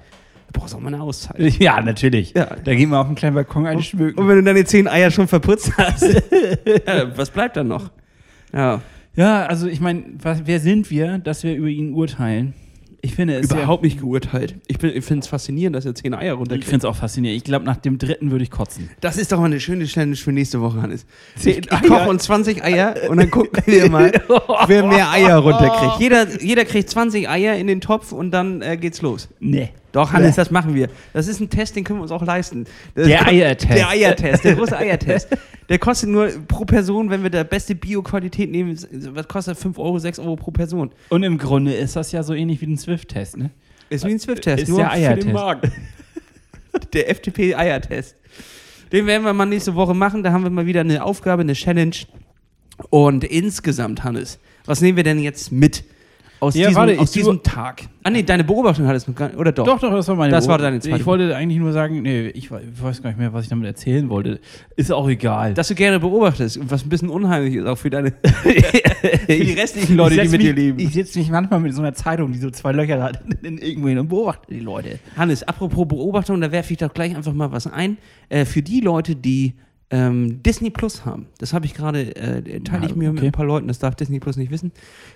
[0.53, 1.39] du brauchst auch mal eine Auszeit.
[1.59, 2.33] ja, natürlich.
[2.35, 2.57] Ja.
[2.63, 4.19] Da gehen wir auf einen kleinen Balkon einen schmücken.
[4.19, 6.03] Und wenn du deine zehn Eier schon verputzt hast,
[6.87, 7.91] ja, was bleibt dann noch?
[8.53, 8.81] Ja,
[9.17, 12.55] Ja, also ich meine, wer sind wir, dass wir über ihn urteilen?
[13.05, 14.55] Ich finde es überhaupt nicht geurteilt.
[14.67, 16.65] Ich, ich finde es faszinierend, dass er zehn Eier Ja, ich runterkriegt.
[16.65, 17.37] finde es auch faszinierend.
[17.37, 18.89] Ich glaube, nach dem dritten würde ich kotzen.
[19.03, 21.05] Das ist doch mal eine schöne Challenge für nächste Woche, Hannes.
[21.37, 21.81] Zehn Ich, ich Eier.
[21.83, 24.11] koche uns 20 Eier und dann gucken wir mal,
[24.69, 25.93] wer mehr Eier runterkriegt.
[26.01, 29.29] Jeder, jeder kriegt 20 Eier in den Topf und dann äh, geht's los.
[29.39, 29.69] Nee.
[29.95, 30.89] Doch, Hannes, das machen wir.
[31.13, 32.65] Das ist ein Test, den können wir uns auch leisten.
[32.97, 33.73] Das Der Eiertest.
[33.73, 35.29] Der Eiertest, der große Eiertest.
[35.69, 38.77] Der kostet nur pro Person, wenn wir da beste Bio-Qualität nehmen,
[39.15, 40.91] was kostet 5 Euro, 6 Euro pro Person.
[41.11, 43.51] Und im Grunde ist das ja so ähnlich wie ein Swift-Test, ne?
[43.89, 45.29] Ist wie ein Swift-Test, nur der für Eiertest.
[45.29, 45.73] den Magen.
[46.93, 48.17] Der FTP-Eiertest.
[48.91, 50.25] Den werden wir mal nächste Woche machen.
[50.25, 51.95] Da haben wir mal wieder eine Aufgabe, eine Challenge.
[52.91, 55.85] Und insgesamt, Hannes, was nehmen wir denn jetzt mit
[56.45, 57.83] aus Ja, diesem, warte, aus diesem Tag?
[58.03, 59.65] Ah, nee, deine Beobachtung hattest du gar nicht, oder doch?
[59.65, 62.29] Doch, doch, das war meine Das war deine zweite Ich wollte eigentlich nur sagen, nee,
[62.29, 64.41] ich, we- ich weiß gar nicht mehr, was ich damit erzählen wollte.
[64.77, 65.55] Ist auch egal.
[65.55, 69.53] Dass du gerne beobachtest und was ein bisschen unheimlich ist, auch für deine für die
[69.53, 70.79] restlichen Leute, die mit mich, dir leben.
[70.79, 73.89] Ich setze mich manchmal mit so einer Zeitung, die so zwei Löcher hat, in irgendwo
[73.89, 74.99] hin und beobachte die Leute.
[75.17, 77.97] Hannes, apropos Beobachtung, da werfe ich doch gleich einfach mal was ein.
[78.29, 79.55] Äh, für die Leute, die
[79.95, 83.27] ähm, Disney Plus haben, das habe ich gerade, äh, teile ich Ja, mir mit okay.
[83.27, 84.73] ein paar Leuten, das darf Disney Plus nicht wissen,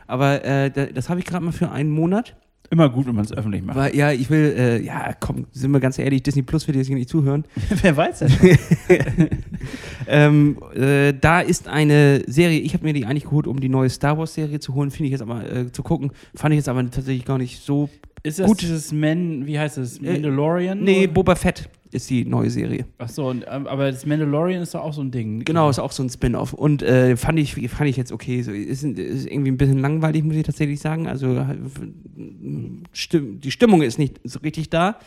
[0.06, 2.36] aber äh, da, das habe ich gerade mal für einen Monat.
[2.70, 3.78] Immer gut, wenn man es öffentlich macht.
[3.78, 6.86] Weil, ja, ich will, äh, ja, komm, sind wir ganz ehrlich, Disney Plus wird jetzt
[6.86, 7.44] hier nicht zuhören.
[7.82, 8.32] Wer weiß das?
[10.06, 13.88] ähm, äh, da ist eine Serie, ich habe mir die eigentlich geholt, um die neue
[13.88, 16.68] Star Wars Serie zu holen, finde ich jetzt aber, äh, zu gucken, fand ich jetzt
[16.68, 17.88] aber tatsächlich gar nicht so.
[18.22, 18.60] Ist das Gut.
[18.60, 19.98] dieses Man, wie heißt es?
[19.98, 20.80] Äh, Mandalorian?
[20.80, 21.14] Nee, oder?
[21.14, 22.86] Boba Fett ist die neue Serie.
[22.98, 25.44] Achso, aber das Mandalorian ist doch auch so ein Ding.
[25.44, 26.52] Genau, ist auch so ein Spin-off.
[26.52, 28.42] Und äh, fand, ich, fand ich jetzt okay.
[28.42, 31.06] So, ist, ist irgendwie ein bisschen langweilig, muss ich tatsächlich sagen.
[31.06, 31.44] Also
[32.92, 34.98] stimm, die Stimmung ist nicht so richtig da.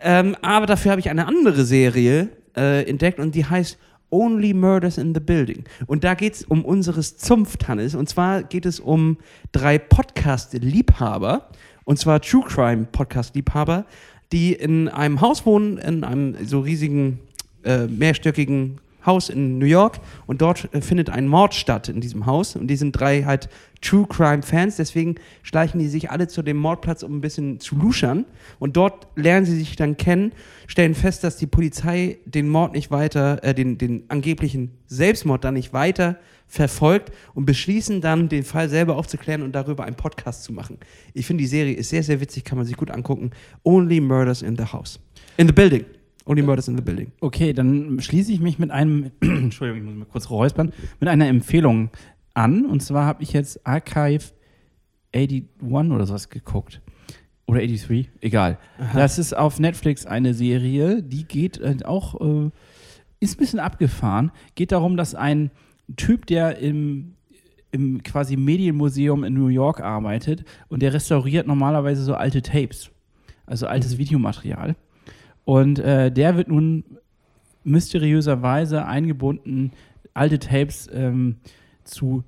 [0.00, 3.78] Ähm, aber dafür habe ich eine andere Serie äh, entdeckt und die heißt
[4.10, 5.64] Only Murders in the Building.
[5.86, 7.94] Und da geht es um unseres Zunfthannes.
[7.94, 9.18] Und zwar geht es um
[9.52, 11.48] drei Podcast-Liebhaber.
[11.84, 13.86] Und zwar True Crime Podcast-Liebhaber,
[14.32, 17.20] die in einem Haus wohnen, in einem so riesigen,
[17.64, 20.00] äh, mehrstöckigen Haus in New York.
[20.26, 22.56] Und dort äh, findet ein Mord statt in diesem Haus.
[22.56, 23.48] Und die sind drei halt
[23.80, 24.76] True Crime Fans.
[24.76, 28.26] Deswegen schleichen die sich alle zu dem Mordplatz, um ein bisschen zu luschern.
[28.58, 30.32] Und dort lernen sie sich dann kennen,
[30.66, 35.54] stellen fest, dass die Polizei den Mord nicht weiter, äh, den, den angeblichen Selbstmord dann
[35.54, 40.52] nicht weiter verfolgt und beschließen dann, den Fall selber aufzuklären und darüber einen Podcast zu
[40.52, 40.78] machen.
[41.12, 43.30] Ich finde, die Serie ist sehr, sehr witzig, kann man sich gut angucken.
[43.64, 45.00] Only Murders in the House.
[45.36, 45.84] In the Building.
[46.24, 47.12] Only Murders in the Building.
[47.20, 51.28] Okay, dann schließe ich mich mit einem, Entschuldigung, ich muss mal kurz räuspern, mit einer
[51.28, 51.90] Empfehlung
[52.34, 52.64] an.
[52.66, 54.24] Und zwar habe ich jetzt Archive
[55.14, 56.80] 81 oder sowas geguckt.
[57.46, 58.58] Oder 83, egal.
[58.92, 62.50] Das ist auf Netflix eine Serie, die geht äh, auch, äh,
[63.20, 64.32] ist ein bisschen abgefahren.
[64.56, 65.52] Geht darum, dass ein
[65.96, 67.12] Typ, der im,
[67.70, 72.90] im quasi Medienmuseum in New York arbeitet und der restauriert normalerweise so alte Tapes,
[73.46, 74.74] also altes Videomaterial.
[75.44, 76.82] Und äh, der wird nun
[77.62, 79.72] mysteriöserweise eingebunden,
[80.14, 81.36] alte Tapes ähm,
[81.84, 82.24] zu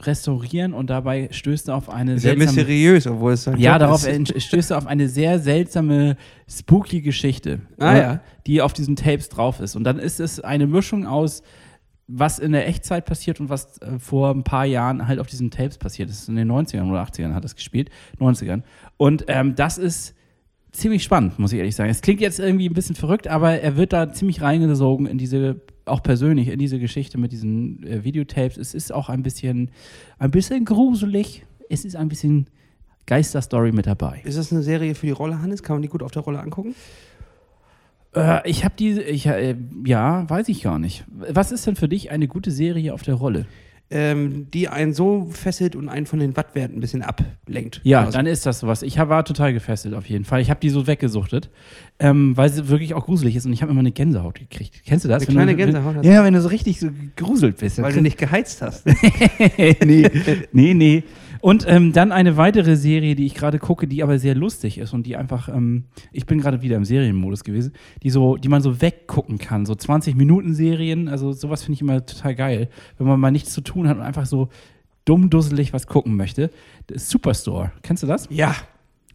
[0.00, 4.02] restaurieren und dabei stößt er auf eine Sehr seltsame mysteriös, obwohl es ja, Job darauf
[4.02, 4.08] ist.
[4.08, 6.16] ent- stößt er auf eine sehr seltsame,
[6.50, 8.20] spooky Geschichte, Ah, äh, ja.
[8.46, 9.76] die auf diesen Tapes drauf ist.
[9.76, 11.44] Und dann ist es eine Mischung aus,
[12.14, 15.50] was in der Echtzeit passiert und was äh, vor ein paar Jahren halt auf diesen
[15.50, 16.28] Tapes passiert ist.
[16.28, 18.62] In den 90ern oder 80ern hat es gespielt, 90ern.
[18.98, 20.14] Und ähm, das ist
[20.72, 21.90] ziemlich spannend, muss ich ehrlich sagen.
[21.90, 25.60] Es klingt jetzt irgendwie ein bisschen verrückt, aber er wird da ziemlich reingesogen in diese,
[25.86, 28.58] auch persönlich, in diese Geschichte mit diesen äh, Videotapes.
[28.58, 29.70] Es ist auch ein bisschen,
[30.18, 31.44] ein bisschen gruselig.
[31.70, 32.48] Es ist ein bisschen
[33.06, 34.20] Geisterstory mit dabei.
[34.24, 35.62] Ist das eine Serie für die Rolle, Hannes?
[35.62, 36.74] Kann man die gut auf der Rolle angucken?
[38.14, 41.04] Äh, ich habe diese, ich, äh, ja, weiß ich gar nicht.
[41.08, 43.46] Was ist denn für dich eine gute Serie auf der Rolle?
[43.94, 47.82] Ähm, die einen so fesselt und einen von den Wattwerten ein bisschen ablenkt.
[47.84, 48.16] Ja, quasi.
[48.16, 48.82] dann ist das sowas.
[48.82, 50.40] Ich war total gefesselt auf jeden Fall.
[50.40, 51.50] Ich habe die so weggesuchtet,
[51.98, 54.80] ähm, weil sie wirklich auch gruselig ist und ich habe immer eine Gänsehaut gekriegt.
[54.86, 55.22] Kennst du das?
[55.22, 57.82] Eine Wenn kleine du, Gänsehaut Wenn, ja, wenn du so richtig so gegruselt bist.
[57.82, 58.86] Weil du nicht geheizt hast.
[59.84, 60.10] nee,
[60.52, 61.04] nee, nee.
[61.42, 64.92] Und ähm, dann eine weitere Serie, die ich gerade gucke, die aber sehr lustig ist
[64.94, 67.72] und die einfach, ähm, ich bin gerade wieder im Serienmodus gewesen,
[68.04, 71.80] die so, die man so weggucken kann, so 20 Minuten Serien, also sowas finde ich
[71.80, 74.50] immer total geil, wenn man mal nichts zu tun hat und einfach so
[75.04, 76.48] dumm dusselig was gucken möchte.
[76.94, 78.28] Superstore, kennst du das?
[78.30, 78.54] ja,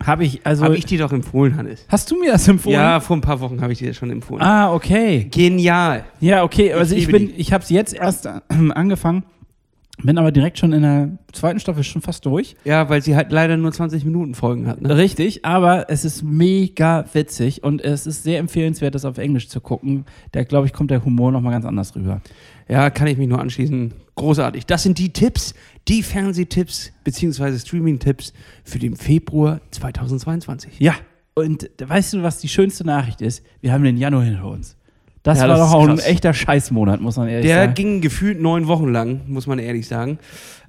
[0.06, 1.86] Habe ich, also, habe ich dir doch empfohlen, Hannes.
[1.88, 2.76] hast du mir das empfohlen?
[2.76, 4.42] Ja, vor ein paar Wochen habe ich dir das schon empfohlen.
[4.42, 5.28] Ah, okay.
[5.32, 6.04] Genial.
[6.20, 6.74] Ja, okay.
[6.74, 9.24] Also ich, liebe bin, ich habe es jetzt erst äh, angefangen,
[10.04, 12.56] bin aber direkt schon in der zweiten Staffel schon fast durch.
[12.64, 14.82] Ja, weil sie halt leider nur 20 Minuten Folgen hat.
[14.82, 14.96] Ne?
[14.96, 19.60] Richtig, aber es ist mega witzig und es ist sehr empfehlenswert, das auf Englisch zu
[19.60, 20.06] gucken.
[20.34, 22.22] Da, glaube ich, kommt der Humor nochmal ganz anders rüber.
[22.68, 23.94] Ja, kann ich mich nur anschließen.
[24.16, 24.66] Großartig.
[24.66, 25.54] Das sind die Tipps,
[25.88, 27.58] die Fernsehtipps bzw.
[27.58, 28.34] Streaming-Tipps
[28.64, 30.80] für den Februar 2022.
[30.80, 30.96] Ja,
[31.34, 33.44] und weißt du, was die schönste Nachricht ist?
[33.62, 34.76] Wir haben den Januar hinter uns.
[35.28, 36.06] Das Ja, war das doch auch ein krass.
[36.08, 37.74] echter Scheißmonat, muss man ehrlich Der sagen.
[37.74, 40.20] ging gefühlt neun Wochen lang, muss man ehrlich sagen.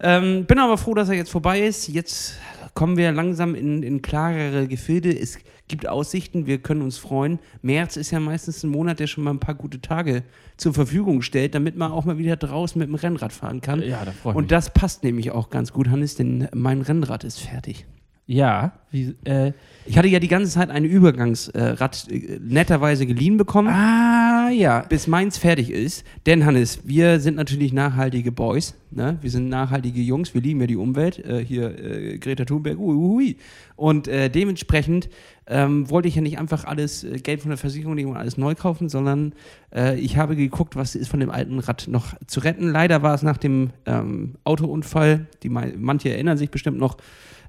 [0.01, 1.89] Ähm, bin aber froh, dass er jetzt vorbei ist.
[1.89, 2.35] Jetzt
[2.75, 5.17] kommen wir langsam in, in klarere Gefilde.
[5.17, 7.39] Es gibt Aussichten, wir können uns freuen.
[7.63, 10.23] März ist ja meistens ein Monat, der schon mal ein paar gute Tage
[10.57, 13.83] zur Verfügung stellt, damit man auch mal wieder draußen mit dem Rennrad fahren kann.
[13.83, 14.49] Ja, da freue ich Und mich.
[14.51, 17.87] das passt nämlich auch ganz gut, Hannes, denn mein Rennrad ist fertig.
[18.31, 19.53] Ja, wie, äh,
[19.87, 23.69] Ich hatte ja die ganze Zeit ein Übergangsrad äh, netterweise geliehen bekommen.
[23.69, 24.81] ah, ja.
[24.81, 26.05] bis meins fertig ist.
[26.27, 28.75] Denn Hannes, wir sind natürlich nachhaltige Boys.
[28.91, 29.17] Ne?
[29.23, 30.35] Wir sind nachhaltige Jungs.
[30.35, 31.19] Wir lieben ja die Umwelt.
[31.25, 32.79] Äh, hier äh, Greta Thunberg.
[32.79, 33.37] Ui, ui, ui.
[33.79, 35.09] Und äh, dementsprechend
[35.47, 38.37] ähm, wollte ich ja nicht einfach alles äh, Geld von der Versicherung nehmen und alles
[38.37, 39.35] neu kaufen, sondern
[39.73, 42.69] äh, ich habe geguckt, was ist von dem alten Rad noch zu retten.
[42.69, 46.97] Leider war es nach dem ähm, Autounfall, die manche erinnern sich bestimmt noch,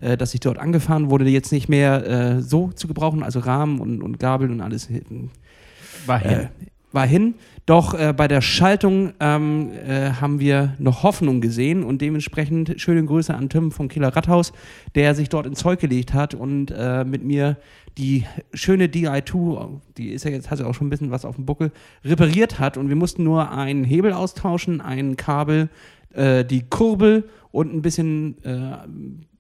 [0.02, 3.80] äh, dass ich dort angefahren wurde, jetzt nicht mehr äh, so zu gebrauchen, also Rahmen
[3.80, 4.88] und, und Gabeln und alles
[6.06, 6.50] War hin.
[6.90, 7.36] Äh, war hin.
[7.66, 13.04] Doch äh, bei der Schaltung ähm, äh, haben wir noch Hoffnung gesehen und dementsprechend schöne
[13.06, 14.54] Grüße an Tim vom Kieler Rathaus,
[14.96, 17.58] der sich dort ins Zeug gelegt hat und äh, mit mir
[17.98, 21.36] die schöne DI2, die ist ja jetzt, hat ja auch schon ein bisschen was auf
[21.36, 21.72] dem Buckel,
[22.04, 25.70] repariert hat und wir mussten nur einen Hebel austauschen, ein Kabel,
[26.14, 28.38] äh, die Kurbel und ein bisschen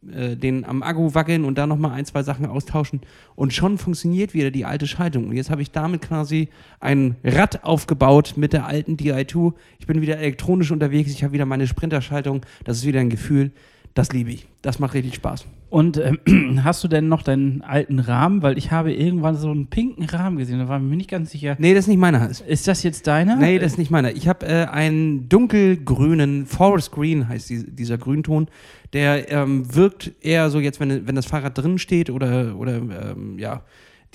[0.07, 3.01] äh, den am Akku wackeln und da nochmal ein, zwei Sachen austauschen.
[3.35, 5.27] Und schon funktioniert wieder die alte Schaltung.
[5.27, 9.53] Und jetzt habe ich damit quasi ein Rad aufgebaut mit der alten DI2.
[9.79, 11.11] Ich bin wieder elektronisch unterwegs.
[11.11, 12.45] Ich habe wieder meine Sprinterschaltung.
[12.63, 13.51] Das ist wieder ein Gefühl.
[13.93, 14.47] Das liebe ich.
[14.61, 15.45] Das macht richtig Spaß.
[15.69, 18.41] Und ähm, hast du denn noch deinen alten Rahmen?
[18.41, 21.55] Weil ich habe irgendwann so einen pinken Rahmen gesehen, da war mir nicht ganz sicher.
[21.59, 22.29] Nee, das ist nicht meiner.
[22.29, 23.35] Ist das jetzt deiner?
[23.35, 24.11] Nee, das ist nicht meiner.
[24.11, 28.47] Ich habe äh, einen dunkelgrünen, Forest Green heißt die, dieser Grünton.
[28.93, 33.37] Der ähm, wirkt eher so jetzt, wenn, wenn das Fahrrad drin steht oder, oder ähm,
[33.37, 33.61] ja,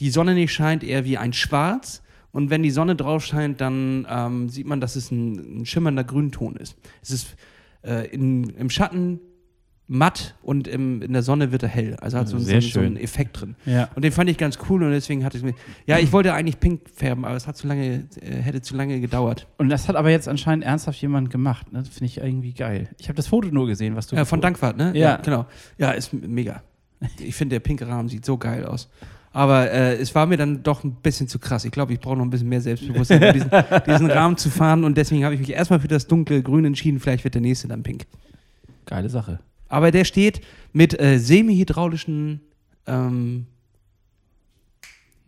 [0.01, 2.03] die Sonne nicht scheint, eher wie ein Schwarz.
[2.33, 6.03] Und wenn die Sonne drauf scheint, dann ähm, sieht man, dass es ein, ein schimmernder
[6.03, 6.77] Grünton ist.
[7.01, 7.37] Es ist
[7.83, 9.21] äh, in, im Schatten
[9.87, 11.97] matt und im, in der Sonne wird er hell.
[12.01, 12.97] Also hat so, Sehr so, so einen.
[12.97, 13.55] Effekt drin.
[13.67, 13.91] Ja.
[13.95, 15.55] Und den fand ich ganz cool und deswegen hatte ich mir.
[15.87, 19.01] Ja, ich wollte eigentlich pink färben, aber es hat zu lange, äh, hätte zu lange
[19.01, 19.47] gedauert.
[19.59, 21.73] Und das hat aber jetzt anscheinend ernsthaft jemand gemacht.
[21.73, 21.81] Ne?
[21.81, 22.89] Das finde ich irgendwie geil.
[22.99, 24.17] Ich habe das Foto nur gesehen, was du.
[24.17, 24.93] Äh, von Dankwart, ne?
[24.97, 25.17] Ja.
[25.17, 25.47] genau.
[25.77, 26.63] Ja, ist mega.
[27.19, 28.89] Ich finde, der pinke Rahmen sieht so geil aus.
[29.33, 31.65] Aber äh, es war mir dann doch ein bisschen zu krass.
[31.65, 33.51] Ich glaube, ich brauche noch ein bisschen mehr Selbstbewusstsein, um diesen,
[33.87, 34.85] diesen Rahmen zu fahren.
[34.85, 37.01] Und deswegen habe ich mich erstmal für das dunkle Grün entschieden.
[37.01, 38.07] Vielleicht wird der nächste dann pink.
[38.87, 39.41] Geile Sache.
[39.75, 40.41] Aber der steht
[40.73, 42.41] mit äh, semi-hydraulischen
[42.87, 43.47] ähm,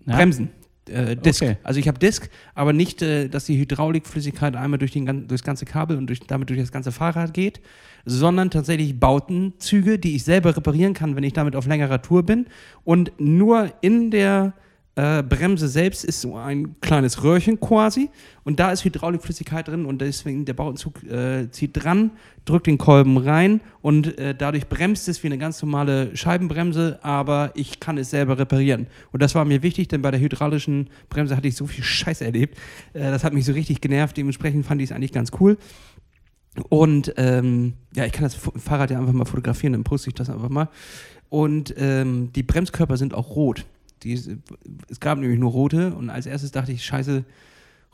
[0.06, 0.14] Ja?
[0.14, 0.50] Bremsen.
[0.88, 1.42] Äh, Disk.
[1.42, 1.56] Okay.
[1.64, 5.64] Also ich habe Disk, aber nicht, äh, dass die Hydraulikflüssigkeit einmal durch den, durchs ganze
[5.64, 7.60] Kabel und durch, damit durch das ganze Fahrrad geht,
[8.04, 12.46] sondern tatsächlich Bautenzüge, die ich selber reparieren kann, wenn ich damit auf längerer Tour bin
[12.84, 14.54] und nur in der
[14.98, 18.08] Äh, Bremse selbst ist so ein kleines Röhrchen quasi
[18.44, 22.12] und da ist Hydraulikflüssigkeit drin und deswegen der Bauenzug äh, zieht dran,
[22.46, 27.52] drückt den Kolben rein und äh, dadurch bremst es wie eine ganz normale Scheibenbremse, aber
[27.54, 28.86] ich kann es selber reparieren.
[29.12, 32.22] Und das war mir wichtig, denn bei der hydraulischen Bremse hatte ich so viel Scheiß
[32.22, 32.56] erlebt.
[32.94, 35.58] Äh, das hat mich so richtig genervt, dementsprechend fand ich es eigentlich ganz cool.
[36.70, 40.30] Und ähm, ja, ich kann das Fahrrad ja einfach mal fotografieren, dann poste ich das
[40.30, 40.70] einfach mal.
[41.28, 43.66] Und ähm, die Bremskörper sind auch rot.
[44.02, 44.12] Die,
[44.88, 47.24] es gab nämlich nur rote und als erstes dachte ich, scheiße,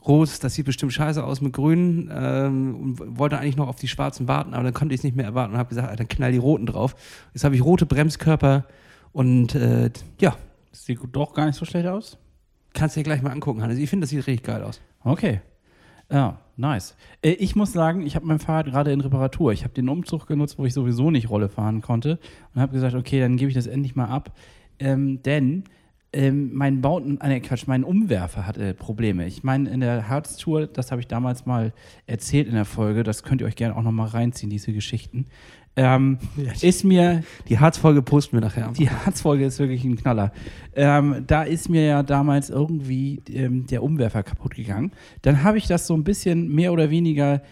[0.06, 3.88] rot, das sieht bestimmt scheiße aus mit grün ähm, und wollte eigentlich noch auf die
[3.88, 6.08] schwarzen warten, aber dann konnte ich es nicht mehr erwarten und habe gesagt, ah, dann
[6.08, 6.96] knall die roten drauf.
[7.34, 8.64] Jetzt habe ich rote Bremskörper
[9.12, 10.36] und äh, ja,
[10.72, 12.18] Das sieht doch gar nicht so schlecht aus.
[12.74, 13.78] kannst du dir gleich mal angucken, Hannes.
[13.78, 14.80] Ich finde, das sieht richtig geil aus.
[15.04, 15.40] Okay.
[16.10, 16.94] Ja, nice.
[17.22, 19.52] Äh, Ich muss sagen, ich habe mein Fahrrad gerade in Reparatur.
[19.52, 22.18] Ich habe den Umzug genutzt, wo ich sowieso nicht Rolle fahren konnte
[22.54, 24.36] und habe gesagt, okay, dann gebe ich das endlich mal ab.
[24.78, 25.64] Ähm, denn
[26.12, 29.26] ähm, mein Bauten, äh, Quatsch, mein Umwerfer hatte Probleme.
[29.26, 31.72] Ich meine, in der Herztour, das habe ich damals mal
[32.06, 35.26] erzählt in der Folge, das könnt ihr euch gerne auch nochmal reinziehen, diese Geschichten.
[35.74, 36.18] Ähm,
[36.60, 38.72] ist mir Die Harzfolge posten wir nachher.
[38.76, 40.32] die Harzfolge ist wirklich ein Knaller.
[40.76, 44.92] Ähm, da ist mir ja damals irgendwie ähm, der Umwerfer kaputt gegangen.
[45.22, 47.42] Dann habe ich das so ein bisschen mehr oder weniger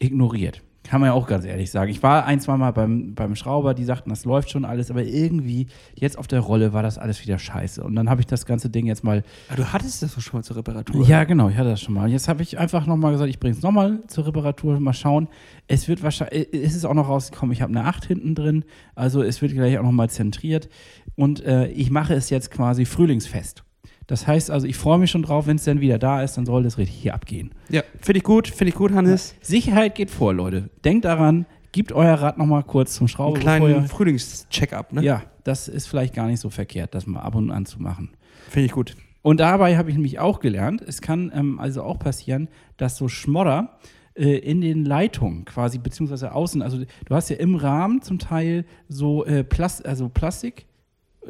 [0.00, 0.62] ignoriert.
[0.84, 1.90] Kann man ja auch ganz ehrlich sagen.
[1.90, 5.02] Ich war ein, zwei Mal beim, beim Schrauber, die sagten, das läuft schon alles, aber
[5.02, 7.82] irgendwie jetzt auf der Rolle war das alles wieder scheiße.
[7.82, 10.38] Und dann habe ich das ganze Ding jetzt mal Ah, du hattest das doch schon
[10.38, 11.06] mal zur Reparatur.
[11.06, 12.10] ja, genau, ich hatte das schon mal.
[12.10, 15.28] Jetzt habe ich einfach nochmal gesagt, ich bringe es nochmal zur Reparatur, mal schauen.
[15.68, 19.22] Es wird wahrscheinlich, es ist auch noch rausgekommen, ich habe eine 8 hinten drin, also
[19.22, 20.68] es wird gleich auch nochmal zentriert.
[21.16, 23.63] Und äh, ich mache es jetzt quasi frühlingsfest.
[24.06, 26.46] Das heißt also, ich freue mich schon drauf, wenn es dann wieder da ist, dann
[26.46, 27.52] soll das richtig hier abgehen.
[27.70, 29.34] Ja, finde ich gut, finde ich gut, Hannes.
[29.40, 30.68] Sicherheit geht vor, Leute.
[30.84, 33.38] Denkt daran, gebt euer Rad nochmal kurz zum Einen Schrauber.
[33.38, 35.02] kleinen Frühlingscheck-up, ne?
[35.02, 38.10] ja, das ist vielleicht gar nicht so verkehrt, das mal ab und an zu machen.
[38.50, 38.94] Finde ich gut.
[39.22, 43.08] Und dabei habe ich nämlich auch gelernt, es kann ähm, also auch passieren, dass so
[43.08, 43.78] Schmodder
[44.14, 48.66] äh, in den Leitungen quasi, beziehungsweise außen, also du hast ja im Rahmen zum Teil
[48.88, 50.66] so äh, Plas also Plastik,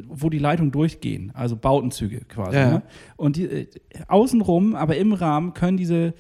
[0.09, 2.57] wo die Leitungen durchgehen, also Bautenzüge quasi.
[2.57, 2.71] Ja.
[2.71, 2.83] Ne?
[3.17, 3.67] Und die, äh,
[4.09, 6.15] außenrum, aber im Rahmen können diese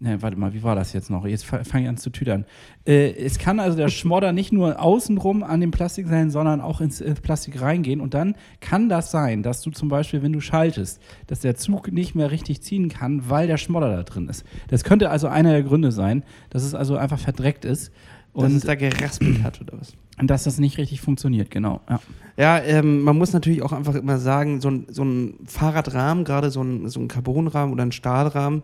[0.00, 1.26] Ne, warte mal, wie war das jetzt noch?
[1.26, 2.44] Jetzt fa- fange ich an zu tüdern.
[2.86, 6.80] Äh, es kann also der Schmodder nicht nur außenrum an dem Plastik sein, sondern auch
[6.80, 8.00] ins, ins Plastik reingehen.
[8.00, 11.90] Und dann kann das sein, dass du zum Beispiel, wenn du schaltest, dass der Zug
[11.90, 14.44] nicht mehr richtig ziehen kann, weil der Schmodder da drin ist.
[14.68, 17.90] Das könnte also einer der Gründe sein, dass es also einfach verdreckt ist
[18.34, 19.94] Dass und, es da geraspelt hat oder was?
[20.20, 21.80] und dass das nicht richtig funktioniert, genau.
[21.88, 22.00] Ja.
[22.36, 26.50] Ja, ähm, man muss natürlich auch einfach immer sagen, so ein, so ein Fahrradrahmen, gerade
[26.50, 28.62] so ein, so ein Carbonrahmen oder ein Stahlrahmen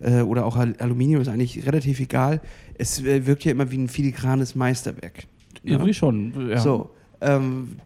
[0.00, 2.40] äh, oder auch Al- Aluminium ist eigentlich relativ egal.
[2.76, 5.24] Es äh, wirkt ja immer wie ein filigranes Meisterwerk.
[5.62, 6.50] Irgendwie schon.
[6.50, 6.58] Ja.
[6.58, 6.90] So,
[7.22, 7.76] ähm,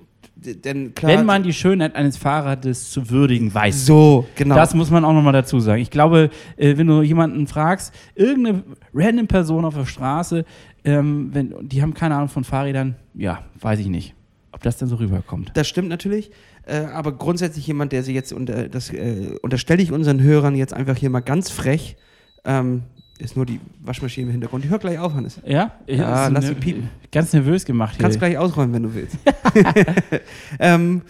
[0.40, 1.12] denn klar.
[1.12, 3.86] Wenn man die Schönheit eines Fahrrades zu würdigen weiß.
[3.86, 4.54] so, genau.
[4.54, 5.82] Das muss man auch nochmal dazu sagen.
[5.82, 10.44] Ich glaube, äh, wenn du jemanden fragst, irgendeine random Person auf der Straße,
[10.84, 14.14] ähm, wenn, die haben keine Ahnung von Fahrrädern, ja, weiß ich nicht,
[14.52, 15.52] ob das dann so rüberkommt.
[15.54, 16.30] Das stimmt natürlich.
[16.66, 20.72] Äh, aber grundsätzlich jemand, der sie jetzt unter, das äh, unterstelle ich unseren Hörern jetzt
[20.72, 21.96] einfach hier mal ganz frech.
[22.44, 22.82] Ähm,
[23.20, 24.64] ist nur die Waschmaschine im Hintergrund.
[24.64, 25.40] Die hört gleich auf, Hannes.
[25.44, 25.72] Ja?
[25.86, 26.90] Ja, lass ne- sie piepen.
[27.12, 28.02] Ganz nervös gemacht hier.
[28.02, 29.16] Kannst gleich ausräumen, wenn du willst.
[30.58, 31.02] ähm,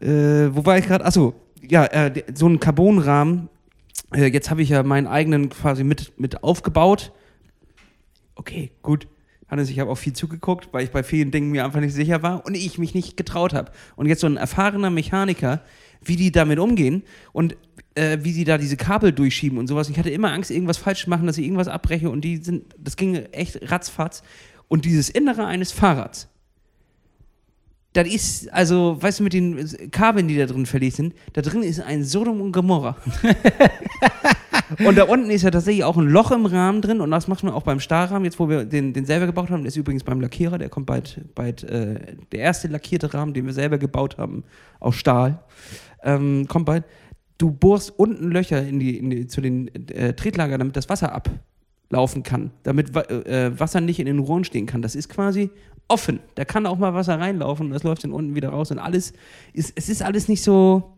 [0.00, 0.06] äh,
[0.54, 1.04] wo war ich gerade?
[1.04, 1.34] Achso,
[1.66, 3.48] ja, äh, so ein Carbonrahmen.
[4.14, 7.12] Äh, jetzt habe ich ja meinen eigenen quasi mit, mit aufgebaut.
[8.34, 9.06] Okay, gut.
[9.50, 12.22] Hannes, ich habe auch viel zugeguckt, weil ich bei vielen Dingen mir einfach nicht sicher
[12.22, 13.72] war und ich mich nicht getraut habe.
[13.96, 15.62] Und jetzt so ein erfahrener Mechaniker,
[16.02, 17.56] wie die damit umgehen und
[17.94, 19.90] äh, wie sie da diese Kabel durchschieben und sowas.
[19.90, 22.74] Ich hatte immer Angst, irgendwas falsch zu machen, dass ich irgendwas abbreche und die sind,
[22.78, 24.22] das ging echt ratzfatz.
[24.68, 26.28] Und dieses Innere eines Fahrrads,
[27.92, 31.64] das ist, also, weißt du, mit den Kabeln, die da drin verlegt sind, da drin
[31.64, 32.96] ist ein Sodom und Gomorra.
[34.84, 37.42] und da unten ist ja tatsächlich auch ein Loch im Rahmen drin und das macht
[37.44, 40.20] man auch beim Stahlrahmen, jetzt wo wir den, den selber gebaut haben, ist übrigens beim
[40.20, 44.44] Lackierer, der kommt bald, bald äh, der erste lackierte Rahmen, den wir selber gebaut haben,
[44.78, 45.40] aus Stahl,
[46.02, 46.84] ähm, kommt bald.
[47.38, 51.14] Du bohrst unten Löcher in die, in die, zu den äh, Tretlagern, damit das Wasser
[51.14, 54.82] ablaufen kann, damit Wa- äh, Wasser nicht in den Rohren stehen kann.
[54.82, 55.50] Das ist quasi
[55.88, 56.20] offen.
[56.34, 59.14] Da kann auch mal Wasser reinlaufen und das läuft dann unten wieder raus und alles
[59.54, 60.92] ist, es ist alles nicht so,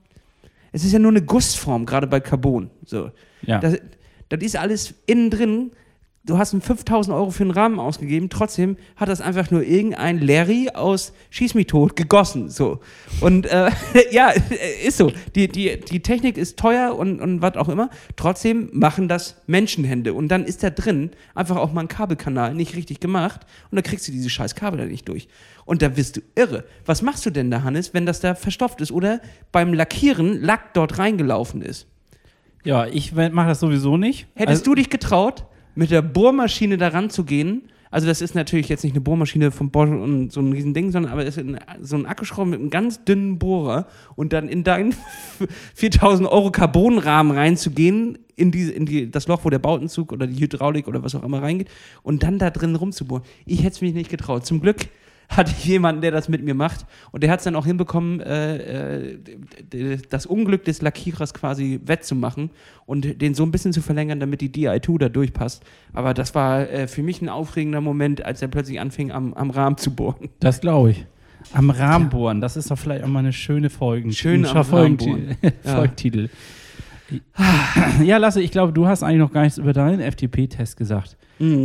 [0.73, 2.71] es ist ja nur eine Gussform, gerade bei Carbon.
[2.85, 3.11] So.
[3.47, 3.59] Ja.
[3.59, 3.79] Das,
[4.29, 5.73] das ist alles innen drin,
[6.25, 10.21] du hast ihm 5000 Euro für einen Rahmen ausgegeben, trotzdem hat das einfach nur irgendein
[10.21, 12.49] Larry aus Schieß mich tot gegossen.
[12.49, 12.81] So.
[13.21, 13.71] Und äh,
[14.11, 14.33] ja,
[14.87, 15.13] ist so.
[15.35, 17.91] Die, die, die Technik ist teuer und, und was auch immer.
[18.17, 20.15] Trotzdem machen das Menschenhände.
[20.15, 23.41] Und dann ist da drin einfach auch mal ein Kabelkanal nicht richtig gemacht
[23.71, 25.29] und dann kriegst du diese scheiß Kabel da nicht durch.
[25.65, 26.65] Und da wirst du irre.
[26.87, 29.21] Was machst du denn da, Hannes, wenn das da verstopft ist oder
[29.53, 31.87] beim Lackieren Lack dort reingelaufen ist?
[32.65, 34.27] Ja, ich mache das sowieso nicht.
[34.35, 35.45] Hättest Also- du dich getraut,
[35.75, 37.63] mit der Bohrmaschine daran zu gehen?
[37.91, 40.93] Also das ist natürlich jetzt nicht eine Bohrmaschine von Bosch und so ein riesen Ding,
[40.93, 41.45] sondern aber es ist
[41.83, 43.87] so ein Akkuschrauber mit einem ganz dünnen Bohrer
[44.17, 44.95] und dann in deinen
[45.75, 50.41] 4000 Euro Carbonrahmen reinzugehen, in, die, in die, das Loch, wo der Bautenzug oder die
[50.41, 51.69] Hydraulik oder was auch immer reingeht
[52.03, 53.25] und dann da drin rumzubohren.
[53.45, 54.47] Ich hätte es mich nicht getraut.
[54.47, 54.87] Zum Glück
[55.37, 58.21] hatte ich jemanden, der das mit mir macht und der hat es dann auch hinbekommen,
[58.21, 62.51] äh, äh, das Unglück des Lackierers quasi wettzumachen
[62.87, 65.63] und den so ein bisschen zu verlängern, damit die DI2 da durchpasst.
[65.93, 69.51] Aber das war äh, für mich ein aufregender Moment, als er plötzlich anfing, am, am
[69.51, 70.29] Rahmen zu bohren.
[70.41, 71.07] Das glaube ich.
[71.55, 74.13] Am Rahmen bohren, das ist doch vielleicht auch mal eine schöne Folge.
[74.13, 75.53] Schön am Folgenti- Rahmen bohren.
[75.65, 75.75] Ja.
[78.05, 81.17] Ja, Lasse, ich glaube, du hast eigentlich noch gar nichts über deinen FDP-Test gesagt.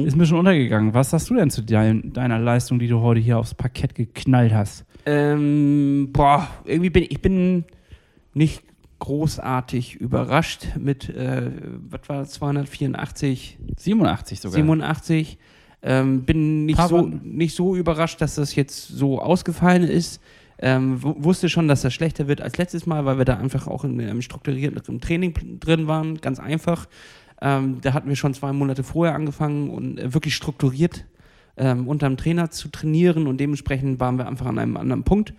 [0.06, 0.94] Ist mir schon untergegangen.
[0.94, 4.54] Was sagst du denn zu dein, deiner Leistung, die du heute hier aufs Parkett geknallt
[4.54, 4.86] hast?
[5.06, 7.66] Ähm, boah, irgendwie bin ich bin
[8.34, 8.64] nicht
[9.00, 11.52] großartig überrascht mit, äh,
[11.90, 14.56] was war das, 284 87 sogar.
[14.56, 15.38] 87.
[15.84, 20.22] Ähm, bin nicht Paar so, nicht so überrascht, dass das jetzt so ausgefallen ist.
[20.60, 23.68] Ähm, wu- wusste schon, dass das schlechter wird als letztes Mal, weil wir da einfach
[23.68, 26.20] auch in einem strukturierten Training drin waren.
[26.20, 26.88] Ganz einfach.
[27.42, 31.06] Ähm, da hatten wir schon zwei Monate vorher angefangen und äh, wirklich strukturiert
[31.56, 35.34] ähm, unterm Trainer zu trainieren und dementsprechend waren wir einfach an einem anderen Punkt,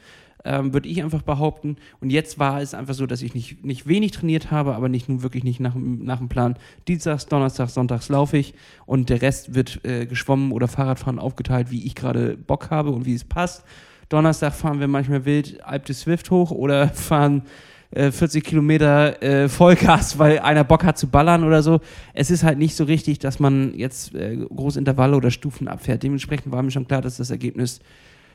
[0.45, 1.77] ähm, würde ich einfach behaupten.
[2.01, 5.09] Und jetzt war es einfach so, dass ich nicht, nicht wenig trainiert habe, aber nicht
[5.09, 6.55] nun wirklich nicht nach, dem- nach dem Plan.
[6.87, 8.55] Dienstags, Donnerstags, Sonntags laufe ich
[8.87, 13.07] und der Rest wird äh, geschwommen oder Fahrradfahren aufgeteilt, wie ich gerade Bock habe und
[13.07, 13.65] wie es passt.
[14.09, 17.43] Donnerstag fahren wir manchmal wild Alp de Swift hoch oder fahren
[17.91, 21.81] äh, 40 Kilometer äh, Vollgas, weil einer Bock hat zu ballern oder so.
[22.15, 26.03] Es ist halt nicht so richtig, dass man jetzt äh, große Intervalle oder Stufen abfährt.
[26.03, 27.81] Dementsprechend war mir schon klar, dass das Ergebnis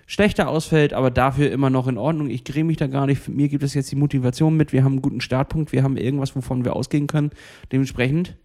[0.06, 2.30] schlechter ausfällt, aber dafür immer noch in Ordnung.
[2.30, 3.30] Ich gräme mich da gar nicht.
[3.30, 4.74] Mir gibt es jetzt die Motivation mit.
[4.74, 5.72] Wir haben einen guten Startpunkt.
[5.72, 7.32] Wir haben irgendwas, wovon wir ausgehen können.
[7.72, 8.36] Dementsprechend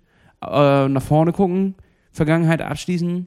[0.43, 1.74] äh, nach vorne gucken,
[2.12, 3.26] Vergangenheit abschließen.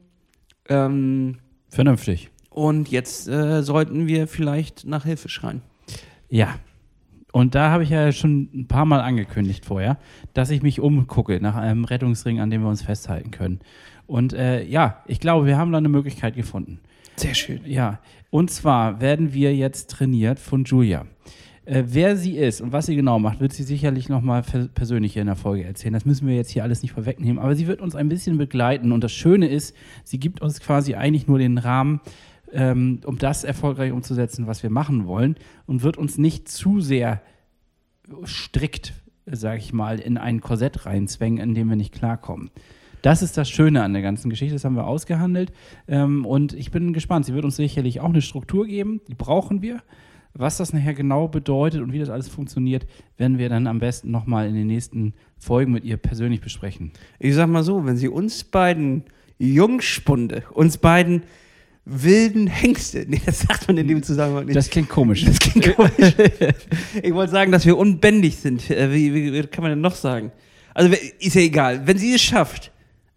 [0.70, 1.38] Ähm,
[1.70, 2.30] Vernünftig.
[2.52, 5.62] Und jetzt äh, sollten wir vielleicht nach Hilfe schreien.
[6.30, 6.56] Ja.
[7.32, 9.98] Und da habe ich ja schon ein paar Mal angekündigt vorher,
[10.34, 13.62] dass ich mich umgucke nach einem Rettungsring, an dem wir uns festhalten können.
[14.06, 16.82] Und äh, ja, ich glaube, wir haben da eine Möglichkeit gefunden.
[17.16, 17.62] Sehr schön.
[17.66, 18.00] Ja,
[18.32, 21.06] und zwar werden wir jetzt trainiert von Julia.
[21.64, 24.44] Äh, wer sie ist und was sie genau macht, wird sie sicherlich nochmal
[24.74, 25.94] persönlich hier in der Folge erzählen.
[25.94, 28.92] Das müssen wir jetzt hier alles nicht vorwegnehmen, aber sie wird uns ein bisschen begleiten.
[28.92, 29.74] Und das Schöne ist,
[30.04, 32.02] sie gibt uns quasi eigentlich nur den Rahmen,
[32.54, 35.36] ähm, um das erfolgreich umzusetzen, was wir machen wollen
[35.66, 37.22] und wird uns nicht zu sehr
[38.26, 38.94] strikt,
[39.26, 42.52] sage ich mal, in ein Korsett reinzwängen, in dem wir nicht klarkommen.
[43.02, 45.52] Das ist das Schöne an der ganzen Geschichte, das haben wir ausgehandelt.
[45.88, 47.26] Ähm, und ich bin gespannt.
[47.26, 49.82] Sie wird uns sicherlich auch eine Struktur geben, die brauchen wir.
[50.34, 52.88] Was das nachher genau bedeutet und wie das alles funktioniert,
[53.18, 56.92] werden wir dann am besten nochmal in den nächsten Folgen mit ihr persönlich besprechen.
[57.20, 59.04] Ich sag mal so, wenn sie uns beiden
[59.40, 61.24] Jungspunde, uns beiden
[61.86, 64.56] wilden Hengste, nee, das sagt man in dem Zusammenhang nicht.
[64.56, 65.26] Das klingt komisch.
[65.26, 66.14] Das klingt komisch.
[67.02, 68.70] ich wollte sagen, dass wir unbändig sind.
[68.70, 70.32] Äh, Wie, wie, wie kann man denn noch sagen?
[70.74, 71.86] Also ist ja egal.
[71.86, 72.72] Wenn sie es schafft,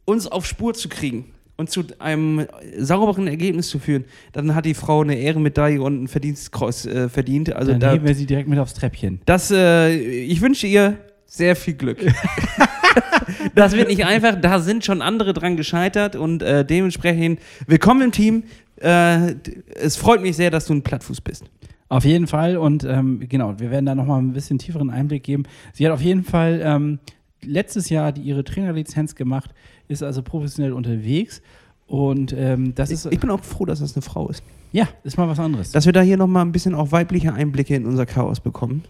[0.05, 2.47] uns auf Spur zu kriegen und zu einem
[2.79, 7.55] sauberen Ergebnis zu führen, dann hat die Frau eine Ehrenmedaille und ein Verdienstkreuz äh, verdient.
[7.55, 9.21] Also dann da, heben wir sie direkt mit aufs Treppchen.
[9.27, 11.99] das, äh, ich wünsche ihr sehr viel Glück.
[13.55, 14.41] das wird nicht einfach.
[14.41, 18.45] Da sind schon andere dran gescheitert und äh, dementsprechend willkommen im Team.
[18.77, 19.35] Äh,
[19.75, 21.45] es freut mich sehr, dass du ein Plattfuß bist.
[21.89, 25.45] Auf jeden Fall und ähm, genau, wir werden da nochmal ein bisschen tieferen Einblick geben.
[25.73, 26.99] Sie hat auf jeden Fall ähm,
[27.43, 29.51] letztes Jahr die, ihre Trainerlizenz gemacht,
[29.87, 31.43] ist also professionell unterwegs
[31.87, 34.43] und ähm, das ist, Ich bin auch froh, dass das eine Frau ist.
[34.73, 35.71] ja, ist mal was anderes.
[35.73, 38.85] Dass wir da hier nochmal ein bisschen auch weibliche Einblicke in unser Chaos bekommen.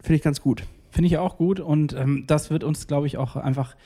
[0.00, 0.62] Finde ich ganz gut.
[0.98, 3.76] Finde ich auch gut und ähm, das wird uns, glaube ich, auch einfach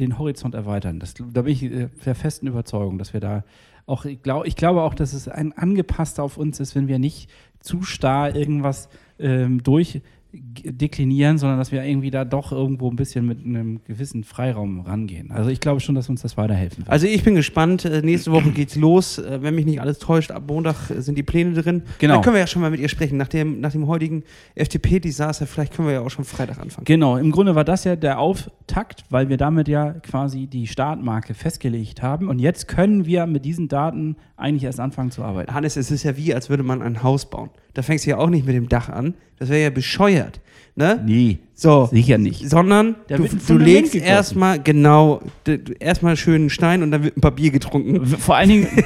[0.00, 0.98] den Horizont erweitern.
[0.98, 3.44] Das, da bin ich äh, der festen Überzeugung, dass wir da
[3.86, 6.98] auch, ich, glaub, ich glaube auch, dass es ein angepasster auf uns ist, wenn wir
[6.98, 8.88] nicht zu starr irgendwas
[9.20, 10.00] ähm, g-
[10.32, 15.30] deklinieren, sondern dass wir irgendwie da doch irgendwo ein bisschen mit einem gewissen Freiraum rangehen.
[15.30, 16.90] Also ich glaube schon, dass uns das weiterhelfen wird.
[16.90, 17.84] Also ich bin gespannt.
[17.84, 19.18] Äh, Nächste Woche geht's los.
[19.18, 21.82] Äh, Wenn mich nicht alles täuscht, ab Montag äh, sind die Pläne drin.
[21.98, 22.14] Genau.
[22.14, 23.16] Dann können wir ja schon mal mit ihr sprechen.
[23.16, 24.24] Nach dem, nach dem heutigen
[24.54, 26.84] FDP-Desaster, vielleicht können wir ja auch schon Freitag anfangen.
[26.84, 31.34] Genau, im Grunde war das ja der Auftakt, weil wir damit ja quasi die Startmarke
[31.34, 32.28] festgelegt haben.
[32.28, 35.54] Und jetzt können wir mit diesen Daten eigentlich erst anfangen zu arbeiten.
[35.54, 37.50] Hannes, es ist ja wie, als würde man ein Haus bauen.
[37.74, 39.14] Da fängst du ja auch nicht mit dem Dach an.
[39.38, 40.25] Das wäre ja bescheuert.
[40.78, 41.02] Ne?
[41.06, 41.86] Nee, So.
[41.86, 42.50] sicher nicht.
[42.50, 45.22] Sondern Da du, du legst erstmal, genau,
[45.80, 48.04] erstmal schön einen Stein und dann wird ein Papier getrunken.
[48.04, 48.68] Vor allen Dingen.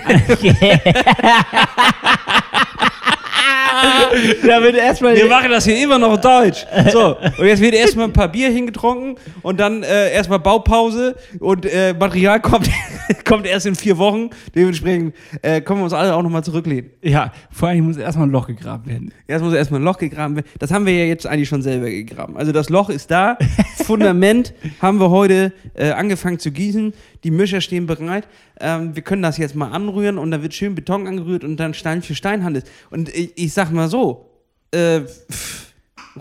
[4.46, 5.16] da wird erstmal.
[5.16, 6.66] Wir machen das hier immer noch deutsch.
[6.90, 11.64] So, und jetzt wird erstmal ein paar Bier hingetrunken und dann äh, erstmal Baupause und
[11.64, 12.68] äh, Material kommt,
[13.24, 14.30] kommt erst in vier Wochen.
[14.54, 16.90] Dementsprechend äh, können wir uns alle auch nochmal zurücklehnen.
[17.02, 19.14] Ja, vor Dingen muss erstmal ein Loch gegraben werden.
[19.28, 20.46] Erst muss erstmal ein Loch gegraben werden.
[20.58, 22.36] Das haben wir ja jetzt eigentlich schon selber gegraben.
[22.36, 23.38] Also das Loch ist da.
[23.84, 26.92] Fundament haben wir heute äh, angefangen zu gießen.
[27.24, 28.26] Die Mischer stehen bereit.
[28.60, 31.74] Ähm, wir können das jetzt mal anrühren und dann wird schön Beton angerührt und dann
[31.74, 32.66] Stein für Stein handelt.
[32.90, 34.30] Und ich, ich sag mal so,
[34.72, 35.72] äh, pff,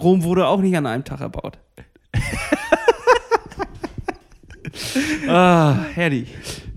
[0.02, 1.58] Rom wurde auch nicht an einem Tag erbaut.
[5.28, 6.30] ah, herrlich.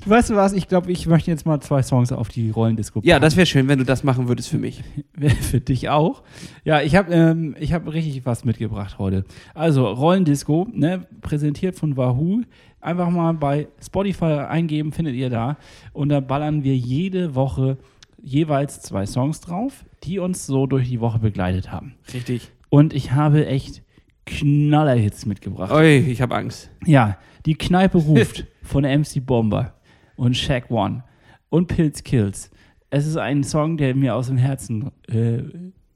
[0.04, 0.52] Weißt du was?
[0.52, 3.68] Ich glaube, ich möchte jetzt mal zwei Songs auf die Rollendisco Ja, das wäre schön,
[3.68, 4.82] wenn du das machen würdest für mich.
[5.40, 6.22] Für dich auch.
[6.64, 9.24] Ja, ich habe ähm, ich hab richtig was mitgebracht heute.
[9.54, 12.42] Also, Rollendisco, ne, präsentiert von Wahoo.
[12.80, 15.56] Einfach mal bei Spotify eingeben, findet ihr da.
[15.92, 17.78] Und da ballern wir jede Woche
[18.20, 21.94] jeweils zwei Songs drauf, die uns so durch die Woche begleitet haben.
[22.12, 22.50] Richtig.
[22.70, 23.82] Und ich habe echt
[24.26, 25.70] Knallerhits mitgebracht.
[25.70, 26.70] Oi, ich habe Angst.
[26.84, 29.74] Ja, die Kneipe ruft von MC Bomber
[30.16, 31.04] und Shaq One
[31.48, 32.50] und Pilz Kills.
[32.90, 35.42] Es ist ein Song, der mir aus dem Herzen äh,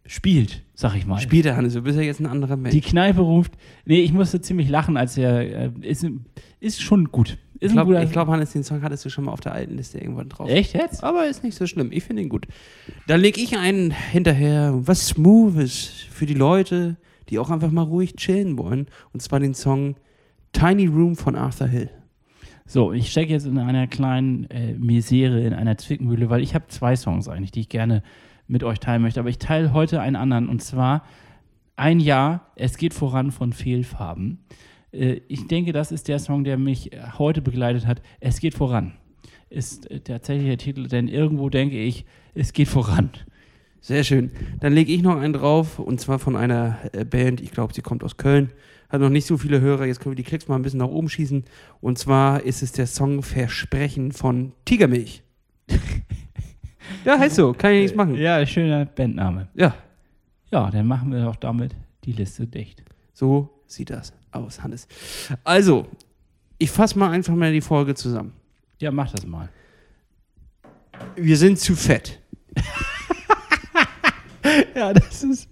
[0.06, 1.20] spielt, sag ich mal.
[1.20, 2.74] Spielt der Hannes, du bist ja jetzt ein anderer Mensch.
[2.74, 3.52] Die Kneipe ruft.
[3.84, 5.40] Nee, ich musste ziemlich lachen, als er.
[5.40, 6.06] Äh, ist,
[6.60, 7.38] ist schon gut.
[7.58, 9.98] Ist Ich glaube, glaub, Hannes, den Song hattest du schon mal auf der alten Liste
[9.98, 10.48] irgendwann drauf.
[10.48, 11.02] Echt jetzt?
[11.02, 11.90] Aber ist nicht so schlimm.
[11.90, 12.46] Ich finde ihn gut.
[13.06, 16.96] Dann lege ich einen hinterher, was Smoothes für die Leute,
[17.28, 18.86] die auch einfach mal ruhig chillen wollen.
[19.12, 19.96] Und zwar den Song
[20.52, 21.90] Tiny Room von Arthur Hill.
[22.68, 26.66] So, ich stecke jetzt in einer kleinen äh, Misere, in einer Zwickmühle, weil ich habe
[26.66, 28.02] zwei Songs eigentlich, die ich gerne
[28.48, 29.20] mit euch teilen möchte.
[29.20, 31.04] Aber ich teile heute einen anderen und zwar
[31.76, 34.38] ein Jahr, es geht voran von Fehlfarben.
[34.90, 38.02] Äh, ich denke, das ist der Song, der mich heute begleitet hat.
[38.18, 38.94] Es geht voran.
[39.48, 42.04] Ist äh, tatsächlich der Titel, denn irgendwo denke ich,
[42.34, 43.10] es geht voran.
[43.80, 44.32] Sehr schön.
[44.58, 47.82] Dann lege ich noch einen drauf und zwar von einer äh, Band, ich glaube, sie
[47.82, 48.50] kommt aus Köln.
[48.88, 50.88] Hat noch nicht so viele Hörer, jetzt können wir die Klicks mal ein bisschen nach
[50.88, 51.44] oben schießen.
[51.80, 55.22] Und zwar ist es der Song Versprechen von Tigermilch.
[57.04, 58.14] ja, heißt so, kann ich nichts machen.
[58.14, 59.48] Ja, schöner Bandname.
[59.54, 59.74] Ja,
[60.50, 61.74] Ja, dann machen wir doch damit
[62.04, 62.82] die Liste dicht.
[63.12, 64.86] so sieht das aus, Hannes.
[65.42, 65.86] Also,
[66.58, 68.32] ich fasse mal einfach mal die Folge zusammen.
[68.78, 69.48] Ja, mach das mal.
[71.16, 72.20] Wir sind zu fett.
[74.74, 75.48] Ja, das ist.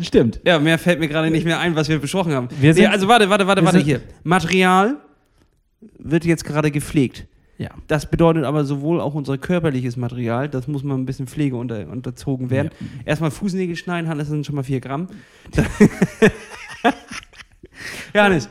[0.00, 0.40] Stimmt.
[0.44, 2.48] Ja, mehr fällt mir gerade nicht mehr ein, was wir besprochen haben.
[2.60, 4.00] Wir nee, also warte, warte, warte, warte hier.
[4.22, 4.96] Material
[5.98, 7.26] wird jetzt gerade gepflegt.
[7.58, 7.70] Ja.
[7.86, 11.88] Das bedeutet aber sowohl auch unser körperliches Material, das muss mal ein bisschen Pflege unter,
[11.88, 12.70] unterzogen werden.
[13.04, 15.08] Erstmal Fußnägel schneiden, Hannes, das sind schon mal 4 Gramm.
[18.12, 18.48] ja, Hannes,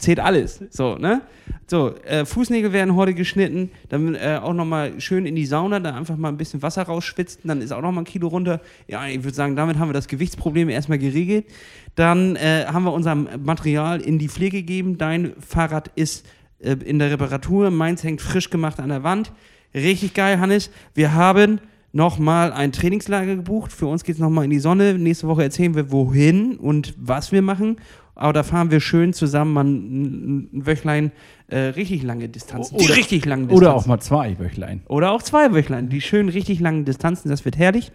[0.00, 0.60] zählt alles.
[0.70, 1.22] So, ne?
[1.66, 5.94] So, äh, Fußnägel werden heute geschnitten, dann äh, auch nochmal schön in die Sauna, da
[5.94, 8.60] einfach mal ein bisschen Wasser rausschwitzen, dann ist auch nochmal ein Kilo runter.
[8.88, 11.46] Ja, ich würde sagen, damit haben wir das Gewichtsproblem erstmal geregelt.
[11.94, 14.98] Dann äh, haben wir unser Material in die Pflege gegeben.
[14.98, 16.26] Dein Fahrrad ist
[16.58, 19.32] äh, in der Reparatur, meins hängt frisch gemacht an der Wand.
[19.74, 20.70] Richtig geil, Hannes.
[20.94, 21.60] Wir haben
[21.92, 23.72] nochmal ein Trainingslager gebucht.
[23.72, 24.94] Für uns geht es nochmal in die Sonne.
[24.94, 27.76] Nächste Woche erzählen wir, wohin und was wir machen.
[28.20, 31.10] Aber da fahren wir schön zusammen mal ein, ein Wöchlein
[31.48, 32.76] äh, richtig lange Distanzen.
[32.76, 33.66] Oder- die richtig langen Distanzen.
[33.66, 34.82] Oder auch mal zwei Wöchlein.
[34.88, 35.88] Oder auch zwei Wöchlein.
[35.88, 37.92] Die schönen, richtig langen Distanzen, das wird herrlich.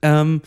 [0.00, 0.40] Ähm,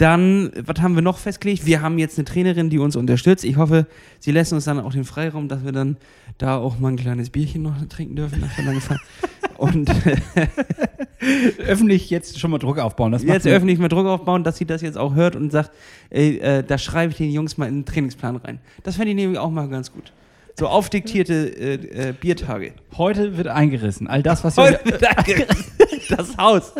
[0.00, 1.66] dann, was haben wir noch festgelegt?
[1.66, 3.44] Wir haben jetzt eine Trainerin, die uns unterstützt.
[3.44, 3.86] Ich hoffe,
[4.18, 5.98] sie lässt uns dann auch den Freiraum, dass wir dann
[6.38, 9.00] da auch mal ein kleines Bierchen noch trinken dürfen nach der langen Fahrt.
[9.58, 9.90] Und
[11.66, 13.12] Öffentlich jetzt schon mal Druck aufbauen.
[13.12, 15.70] Jetzt öffentlich mal Druck aufbauen, dass sie das jetzt auch hört und sagt,
[16.08, 18.58] ey, äh, da schreibe ich den Jungs mal in den Trainingsplan rein.
[18.84, 20.12] Das fände ich nämlich auch mal ganz gut.
[20.58, 22.72] So aufdiktierte äh, äh, Biertage.
[22.96, 24.08] Heute wird eingerissen.
[24.08, 24.92] All das, was Heute wir.
[24.92, 25.64] wird angerissen.
[26.10, 26.72] Das Haus.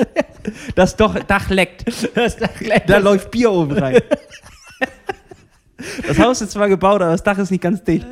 [0.75, 1.85] Das doch, Dach leckt.
[2.15, 2.89] Das Dach leckt.
[2.89, 4.01] Da läuft Bier oben rein.
[6.07, 8.07] Das Haus ist zwar gebaut, aber das Dach ist nicht ganz dicht.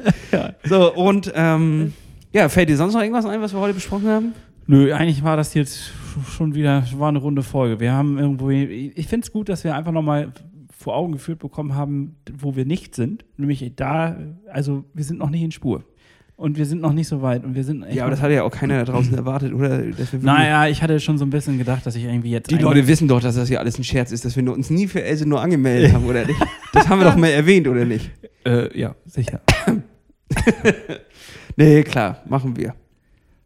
[0.64, 1.93] So, und ähm,
[2.33, 4.35] ja, fällt dir sonst noch irgendwas ein, was wir heute besprochen haben?
[4.66, 5.93] Nö, eigentlich war das jetzt
[6.31, 7.81] schon wieder, war eine runde Folge.
[7.81, 10.33] Wir haben irgendwo, ich finde es gut, dass wir einfach nochmal
[10.77, 13.25] vor Augen geführt bekommen haben, wo wir nicht sind.
[13.37, 14.16] Nämlich da,
[14.51, 15.85] also wir sind noch nicht in Spur.
[16.39, 17.45] Und wir sind noch nicht so weit.
[17.45, 19.82] Und wir sind Ja, aber das hatte ja auch keiner da draußen erwartet, oder?
[20.22, 22.49] Naja, ich hatte schon so ein bisschen gedacht, dass ich irgendwie jetzt.
[22.49, 24.86] Die Leute wissen doch, dass das hier alles ein Scherz ist, dass wir uns nie
[24.86, 26.39] für Else nur angemeldet haben, oder nicht?
[26.72, 28.12] Das haben wir doch mal erwähnt, oder nicht?
[28.47, 29.41] Äh, ja, sicher.
[31.57, 32.76] Nee, klar, machen wir.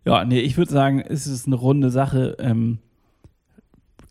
[0.05, 2.37] Ja, nee, ich würde sagen, es ist eine runde Sache.
[2.39, 2.77] Ähm,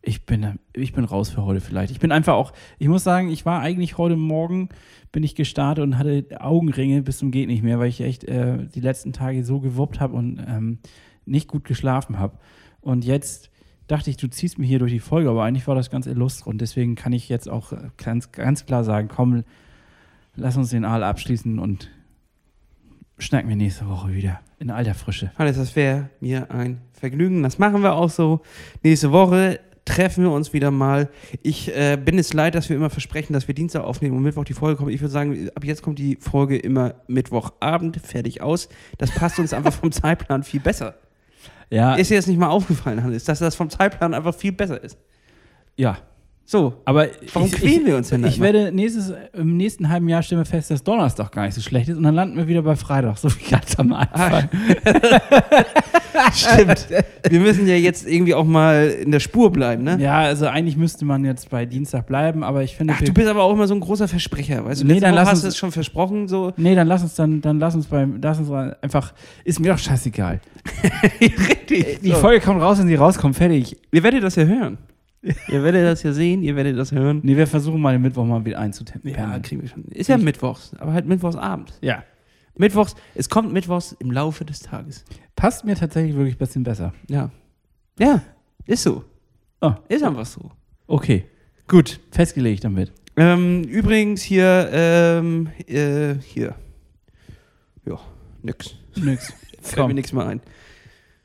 [0.01, 1.91] ich, bin, ich bin raus für heute vielleicht.
[1.91, 4.69] Ich bin einfach auch, ich muss sagen, ich war eigentlich heute Morgen,
[5.11, 8.67] bin ich gestartet und hatte Augenringe bis zum geht nicht mehr, weil ich echt äh,
[8.73, 10.79] die letzten Tage so gewuppt habe und ähm,
[11.25, 12.37] nicht gut geschlafen habe.
[12.81, 13.51] Und jetzt
[13.87, 16.47] dachte ich, du ziehst mich hier durch die Folge, aber eigentlich war das ganz illustr
[16.47, 19.43] und deswegen kann ich jetzt auch ganz, ganz klar sagen, komm,
[20.35, 21.89] lass uns den Aal abschließen und
[23.19, 25.31] schnacken wir nächste Woche wieder in alter Frische.
[25.37, 27.43] Hannes, das wäre mir ein Vergnügen.
[27.43, 28.41] Das machen wir auch so.
[28.83, 31.09] Nächste Woche treffen wir uns wieder mal.
[31.41, 34.43] Ich äh, bin es leid, dass wir immer versprechen, dass wir Dienstag aufnehmen und Mittwoch
[34.45, 34.91] die Folge kommt.
[34.91, 38.69] Ich würde sagen, ab jetzt kommt die Folge immer Mittwochabend, fertig aus.
[38.97, 40.95] Das passt uns einfach vom Zeitplan viel besser.
[41.69, 44.83] Ja, Ist dir jetzt nicht mal aufgefallen, Hannes, dass das vom Zeitplan einfach viel besser
[44.83, 44.97] ist?
[45.77, 45.97] ja.
[46.43, 50.09] So, Aber Warum ich, quälen ich, wir uns denn Ich werde nächstes, im nächsten halben
[50.09, 52.45] Jahr stellen wir fest, dass Donnerstag gar nicht so schlecht ist und dann landen wir
[52.49, 54.49] wieder bei Freitag, so wie ganz am Anfang.
[56.35, 56.87] stimmt.
[57.29, 59.97] wir müssen ja jetzt irgendwie auch mal in der Spur bleiben, ne?
[59.99, 62.93] Ja, also eigentlich müsste man jetzt bei Dienstag bleiben, aber ich finde.
[62.97, 64.87] Ach, du bist aber auch immer so ein großer Versprecher, weißt du?
[64.87, 66.53] Nee, dann Woche lass hast uns- es schon versprochen, so.
[66.57, 68.49] nee, dann lass uns dann, dann lass uns beim, lass uns
[68.81, 69.13] einfach,
[69.43, 70.39] ist mir doch scheißegal.
[71.21, 71.99] Richtig.
[72.01, 73.77] Die Folge kommt raus, wenn sie rauskommt, fertig.
[73.91, 74.77] Ihr werdet das ja hören.
[75.49, 77.19] ihr werdet das ja sehen, ihr werdet das hören.
[77.23, 79.11] Nee, wir versuchen mal den Mittwoch mal wieder einzutippen.
[79.11, 79.83] Ja, kriegen wir schon.
[79.85, 81.73] Ist ja mittwochs, aber halt mittwochsabend.
[81.81, 82.03] ja.
[82.55, 85.03] Mittwochs, es kommt mittwochs im Laufe des Tages.
[85.35, 86.93] Passt mir tatsächlich wirklich ein bisschen besser.
[87.09, 87.31] Ja.
[87.99, 88.21] Ja,
[88.65, 89.03] ist so.
[89.61, 90.51] Oh, Ist einfach so.
[90.87, 91.25] okay.
[91.67, 91.99] Gut.
[92.11, 92.91] Festgelegt damit.
[93.15, 96.55] Ähm, übrigens hier, ähm, äh, hier.
[97.85, 97.97] Ja,
[98.41, 98.75] nix.
[98.95, 99.33] Nix.
[99.61, 100.41] Fällt mir nichts mehr ein.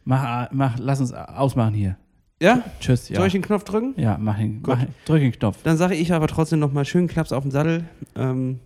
[0.04, 1.96] mach, mach, lass uns ausmachen hier.
[2.40, 2.62] Ja?
[2.80, 3.08] Tschüss.
[3.08, 3.94] Ja, Soll ich den Knopf drücken?
[3.96, 4.62] ja mach ihn.
[4.66, 5.62] Mach, drück den Knopf.
[5.62, 7.84] Dann sage ich aber trotzdem nochmal schönen Klaps auf den Sattel.
[8.14, 8.60] Ähm,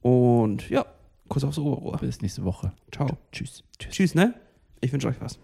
[0.00, 0.86] und ja,
[1.28, 1.98] Kuss aufs Oberrohr.
[1.98, 2.72] Bis nächste Woche.
[2.92, 3.18] Ciao.
[3.32, 3.62] Tschüss.
[3.78, 3.94] Tschüss.
[3.94, 4.34] Tschüss, ne?
[4.80, 5.38] Ich wünsche euch was.